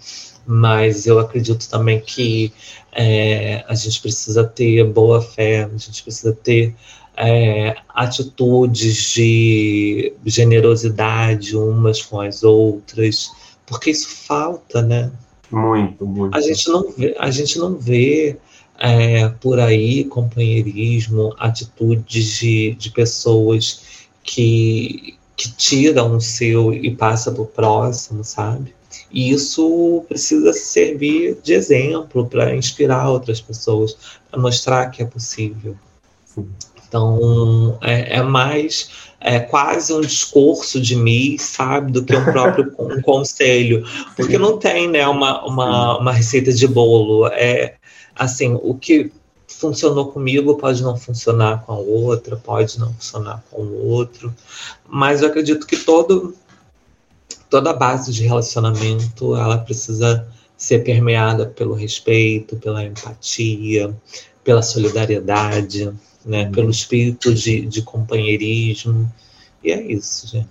mas 0.46 1.06
eu 1.06 1.18
acredito 1.18 1.68
também 1.68 2.00
que 2.00 2.52
é, 2.92 3.64
a 3.68 3.74
gente 3.74 4.00
precisa 4.00 4.42
ter 4.42 4.84
boa 4.84 5.20
fé, 5.20 5.64
a 5.64 5.76
gente 5.76 6.02
precisa 6.02 6.32
ter 6.32 6.74
é, 7.16 7.76
atitudes 7.88 9.12
de 9.12 10.14
generosidade 10.24 11.56
umas 11.56 12.00
com 12.02 12.20
as 12.20 12.42
outras, 12.42 13.30
porque 13.66 13.90
isso 13.90 14.08
falta, 14.08 14.80
né? 14.82 15.10
Muito, 15.50 16.06
muito. 16.06 16.36
A 16.36 16.40
gente 16.40 16.68
não 16.68 16.90
vê, 16.90 17.14
a 17.18 17.30
gente 17.30 17.58
não 17.58 17.76
vê 17.76 18.38
é, 18.78 19.28
por 19.40 19.58
aí 19.58 20.04
companheirismo, 20.04 21.34
atitudes 21.38 22.38
de, 22.38 22.74
de 22.74 22.90
pessoas 22.90 24.06
que, 24.22 25.16
que 25.36 25.52
tiram 25.52 26.16
o 26.16 26.20
seu 26.20 26.72
e 26.72 26.94
passa 26.94 27.30
para 27.32 27.42
o 27.42 27.46
próximo, 27.46 28.24
sabe? 28.24 28.74
E 29.10 29.30
isso 29.30 30.04
precisa 30.08 30.52
servir 30.52 31.38
de 31.42 31.52
exemplo 31.52 32.26
para 32.26 32.54
inspirar 32.54 33.10
outras 33.10 33.40
pessoas, 33.40 33.96
para 34.30 34.40
mostrar 34.40 34.90
que 34.90 35.02
é 35.02 35.06
possível. 35.06 35.76
Sim. 36.24 36.48
Então, 36.88 37.78
é, 37.82 38.18
é 38.18 38.22
mais 38.22 38.88
é 39.20 39.40
quase 39.40 39.92
um 39.92 40.00
discurso 40.00 40.80
de 40.80 40.94
mim, 40.94 41.36
sabe, 41.38 41.90
do 41.90 42.04
que 42.04 42.14
um 42.14 42.24
próprio 42.24 42.72
um 42.78 43.02
conselho, 43.02 43.84
porque 44.14 44.38
não 44.38 44.56
tem, 44.56 44.88
né, 44.88 45.06
uma, 45.08 45.44
uma, 45.44 45.98
uma 45.98 46.12
receita 46.12 46.52
de 46.52 46.68
bolo. 46.68 47.26
É 47.28 47.74
assim, 48.16 48.58
o 48.62 48.74
que 48.74 49.12
funcionou 49.46 50.10
comigo 50.10 50.56
pode 50.56 50.82
não 50.82 50.96
funcionar 50.96 51.64
com 51.64 51.72
a 51.72 51.78
outra, 51.78 52.36
pode 52.36 52.78
não 52.78 52.92
funcionar 52.94 53.42
com 53.50 53.62
o 53.62 53.86
outro, 53.86 54.34
mas 54.88 55.22
eu 55.22 55.28
acredito 55.28 55.66
que 55.66 55.76
todo 55.76 56.34
toda 57.48 57.70
a 57.70 57.74
base 57.74 58.12
de 58.12 58.24
relacionamento 58.24 59.36
ela 59.36 59.58
precisa 59.58 60.26
ser 60.56 60.82
permeada 60.82 61.46
pelo 61.46 61.74
respeito, 61.74 62.56
pela 62.56 62.82
empatia, 62.82 63.94
pela 64.42 64.62
solidariedade, 64.62 65.92
né? 66.24 66.46
Uhum. 66.46 66.52
Pelo 66.52 66.70
espírito 66.70 67.32
de, 67.34 67.66
de 67.66 67.82
companheirismo. 67.82 69.12
E 69.62 69.70
é 69.70 69.80
isso, 69.80 70.26
gente. 70.26 70.48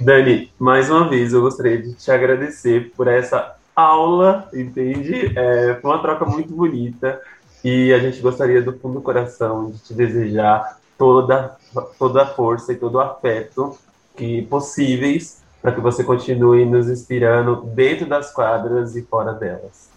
Dani, 0.00 0.50
mais 0.58 0.90
uma 0.90 1.08
vez 1.08 1.32
eu 1.32 1.40
gostaria 1.40 1.80
de 1.80 1.94
te 1.94 2.10
agradecer 2.10 2.92
por 2.96 3.08
essa 3.08 3.57
aula, 3.78 4.48
entende? 4.52 5.32
É, 5.38 5.78
foi 5.80 5.90
uma 5.90 6.02
troca 6.02 6.24
muito 6.24 6.52
bonita 6.52 7.20
e 7.62 7.92
a 7.92 7.98
gente 8.00 8.20
gostaria 8.20 8.60
do 8.60 8.72
fundo 8.72 8.94
do 8.94 9.00
coração 9.00 9.70
de 9.70 9.78
te 9.78 9.94
desejar 9.94 10.78
toda, 10.96 11.56
toda 11.96 12.24
a 12.24 12.26
força 12.26 12.72
e 12.72 12.76
todo 12.76 12.96
o 12.96 13.00
afeto 13.00 13.78
que 14.16 14.42
possíveis 14.42 15.42
para 15.62 15.70
que 15.72 15.80
você 15.80 16.02
continue 16.02 16.64
nos 16.64 16.88
inspirando 16.88 17.62
dentro 17.74 18.06
das 18.06 18.32
quadras 18.32 18.96
e 18.96 19.02
fora 19.02 19.32
delas. 19.32 19.88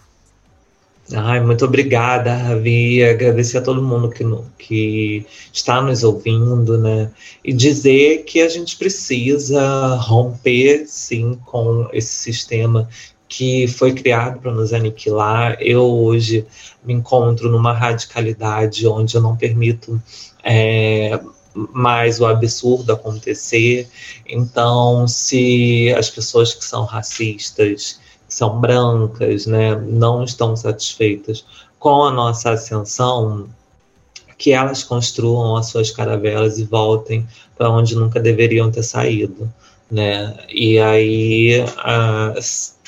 Ai, 1.13 1.39
muito 1.39 1.65
obrigada, 1.65 2.33
Ravi. 2.35 3.03
Agradecer 3.03 3.57
a 3.57 3.61
todo 3.61 3.81
mundo 3.81 4.09
que, 4.09 4.23
que 4.57 5.25
está 5.51 5.81
nos 5.81 6.03
ouvindo, 6.03 6.77
né? 6.77 7.11
E 7.43 7.51
dizer 7.51 8.23
que 8.25 8.41
a 8.41 8.47
gente 8.47 8.77
precisa 8.77 9.95
romper, 9.95 10.85
sim, 10.87 11.37
com 11.45 11.89
esse 11.91 12.13
sistema 12.13 12.87
que 13.31 13.65
foi 13.65 13.93
criado 13.93 14.41
para 14.41 14.51
nos 14.51 14.73
aniquilar. 14.73 15.55
Eu 15.61 15.83
hoje 15.85 16.45
me 16.83 16.93
encontro 16.93 17.49
numa 17.49 17.71
radicalidade 17.71 18.85
onde 18.85 19.15
eu 19.15 19.21
não 19.21 19.37
permito 19.37 20.01
é, 20.43 21.17
mais 21.55 22.19
o 22.19 22.25
absurdo 22.25 22.91
acontecer. 22.91 23.87
Então, 24.27 25.07
se 25.07 25.93
as 25.97 26.09
pessoas 26.09 26.53
que 26.53 26.65
são 26.65 26.83
racistas 26.83 28.01
são 28.27 28.59
brancas, 28.59 29.45
né, 29.45 29.75
não 29.75 30.25
estão 30.25 30.53
satisfeitas 30.53 31.45
com 31.79 32.03
a 32.03 32.11
nossa 32.11 32.51
ascensão, 32.51 33.47
que 34.37 34.51
elas 34.51 34.83
construam 34.83 35.55
as 35.55 35.67
suas 35.67 35.89
caravelas 35.89 36.59
e 36.59 36.65
voltem 36.65 37.25
para 37.57 37.69
onde 37.69 37.95
nunca 37.95 38.19
deveriam 38.19 38.69
ter 38.69 38.83
saído, 38.83 39.51
né? 39.89 40.35
E 40.49 40.79
aí 40.79 41.63
a, 41.77 42.33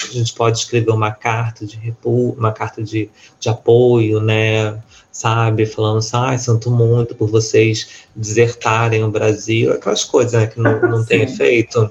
a 0.09 0.13
gente 0.13 0.33
pode 0.33 0.59
escrever 0.59 0.91
uma 0.91 1.11
carta 1.11 1.65
de 1.65 1.77
repu, 1.77 2.35
uma 2.37 2.51
carta 2.51 2.83
de, 2.83 3.09
de 3.39 3.49
apoio, 3.49 4.19
né? 4.19 4.79
sabe? 5.13 5.67
Falando 5.67 5.99
assim, 5.99 6.17
ah, 6.17 6.37
sinto 6.37 6.71
muito 6.71 7.13
por 7.13 7.29
vocês 7.29 8.07
desertarem 8.15 9.03
o 9.03 9.11
Brasil, 9.11 9.71
aquelas 9.71 10.03
coisas 10.03 10.33
né, 10.33 10.47
que 10.47 10.59
não, 10.59 10.81
não 10.81 11.05
tem 11.05 11.21
efeito, 11.21 11.89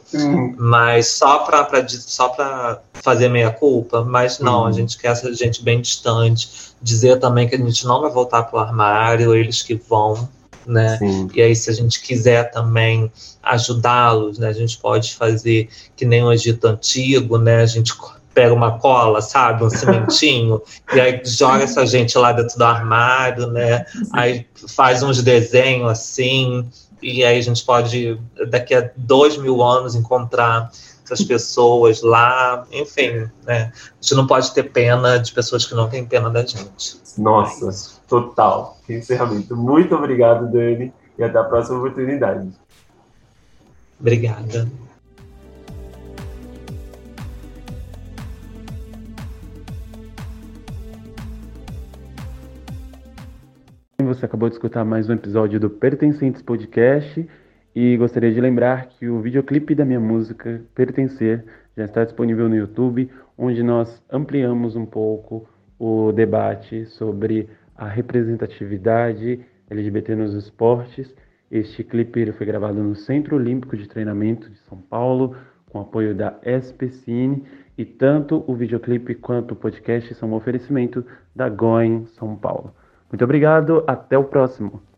mas 0.59 1.07
só 1.07 1.39
para 1.39 1.87
só 1.89 2.35
fazer 2.95 3.29
meia-culpa, 3.29 4.05
mas 4.05 4.41
não, 4.41 4.65
a 4.65 4.67
uhum. 4.67 4.73
gente 4.73 4.99
quer 4.99 5.13
essa 5.13 5.33
gente 5.33 5.63
bem 5.63 5.81
distante, 5.81 6.75
dizer 6.83 7.21
também 7.21 7.49
que 7.49 7.55
a 7.55 7.59
gente 7.59 7.87
não 7.87 8.01
vai 8.01 8.11
voltar 8.11 8.43
para 8.43 8.59
o 8.59 8.61
armário, 8.61 9.35
eles 9.35 9.63
que 9.63 9.75
vão, 9.75 10.29
né? 10.67 10.99
Sim. 10.99 11.29
E 11.35 11.43
aí, 11.43 11.55
se 11.55 11.71
a 11.71 11.73
gente 11.73 12.01
quiser 12.01 12.51
também 12.51 13.11
ajudá-los, 13.43 14.39
né, 14.39 14.49
a 14.49 14.53
gente 14.53 14.79
pode 14.79 15.15
fazer 15.15 15.69
que 15.97 16.05
nem 16.05 16.23
o 16.23 16.33
Egito 16.33 16.67
Antigo, 16.67 17.39
né? 17.39 17.63
A 17.63 17.67
gente 17.67 17.93
pega 18.33 18.55
uma 18.55 18.79
cola, 18.79 19.21
sabe, 19.21 19.65
um 19.65 19.71
cimentinho, 19.71 20.63
e 20.95 21.01
aí 21.01 21.21
joga 21.25 21.65
essa 21.65 21.85
gente 21.87 22.17
lá 22.17 22.33
dentro 22.33 22.57
do 22.57 22.65
armário, 22.65 23.47
né? 23.49 23.85
Aí 24.13 24.47
faz 24.69 25.03
uns 25.03 25.23
desenhos 25.23 25.91
assim, 25.91 26.67
e 27.03 27.25
aí 27.25 27.39
a 27.39 27.43
gente 27.43 27.65
pode, 27.65 28.19
daqui 28.49 28.75
a 28.75 28.91
dois 28.97 29.37
mil 29.37 29.63
anos, 29.63 29.95
encontrar 29.95 30.71
essas 31.05 31.23
pessoas 31.25 32.03
lá, 32.03 32.67
enfim, 32.73 33.29
né? 33.45 33.73
A 33.75 34.03
gente 34.03 34.15
não 34.15 34.27
pode 34.27 34.53
ter 34.55 34.65
pena 34.65 35.19
de 35.19 35.33
pessoas 35.33 35.67
que 35.67 35.75
não 35.75 35.89
têm 35.89 36.05
pena 36.05 36.31
da 36.31 36.45
gente. 36.45 37.01
Nossa, 37.19 37.69
é 37.69 38.09
total. 38.09 38.79
Que 38.87 38.95
encerramento. 38.95 39.57
Muito 39.57 39.95
obrigado, 39.95 40.51
Dani, 40.51 40.93
e 41.19 41.23
até 41.23 41.39
a 41.39 41.45
próxima 41.45 41.79
oportunidade. 41.79 42.49
Obrigada. 44.01 44.69
Você 54.01 54.27
acabou 54.27 54.49
de 54.49 54.57
escutar 54.57 54.85
mais 54.85 55.09
um 55.09 55.13
episódio 55.15 55.59
do 55.59 55.71
Pertencentes 55.71 56.43
Podcast 56.43 57.27
e 57.75 57.97
gostaria 57.97 58.33
de 58.33 58.41
lembrar 58.41 58.87
que 58.87 59.09
o 59.09 59.21
videoclipe 59.21 59.75
da 59.75 59.85
minha 59.85 60.01
música 60.01 60.63
Pertencer 60.75 61.45
já 61.77 61.85
está 61.85 62.05
disponível 62.05 62.49
no 62.49 62.57
YouTube, 62.57 63.11
onde 63.37 63.63
nós 63.63 64.03
ampliamos 64.11 64.77
um 64.77 64.85
pouco 64.85 65.49
o 65.79 66.13
debate 66.13 66.85
sobre 66.87 67.49
a 67.75 67.89
representatividade 67.89 69.41
LGBT 69.71 70.15
nos 70.15 70.35
esportes. 70.35 71.15
Este 71.51 71.83
clipe 71.83 72.31
foi 72.33 72.47
gravado 72.47 72.83
no 72.83 72.95
Centro 72.95 73.37
Olímpico 73.37 73.77
de 73.77 73.89
Treinamento 73.89 74.51
de 74.51 74.59
São 74.61 74.79
Paulo, 74.79 75.35
com 75.71 75.81
apoio 75.81 76.15
da 76.15 76.39
SPCine, 76.45 77.43
e 77.77 77.85
tanto 77.85 78.45
o 78.47 78.55
videoclipe 78.55 79.15
quanto 79.15 79.53
o 79.53 79.57
podcast 79.57 80.15
são 80.15 80.31
um 80.31 80.35
oferecimento 80.35 81.05
da 81.35 81.49
Going 81.49 82.05
São 82.19 82.37
Paulo. 82.37 82.75
Muito 83.11 83.25
obrigado, 83.25 83.83
até 83.87 84.17
o 84.17 84.25
próximo. 84.25 84.92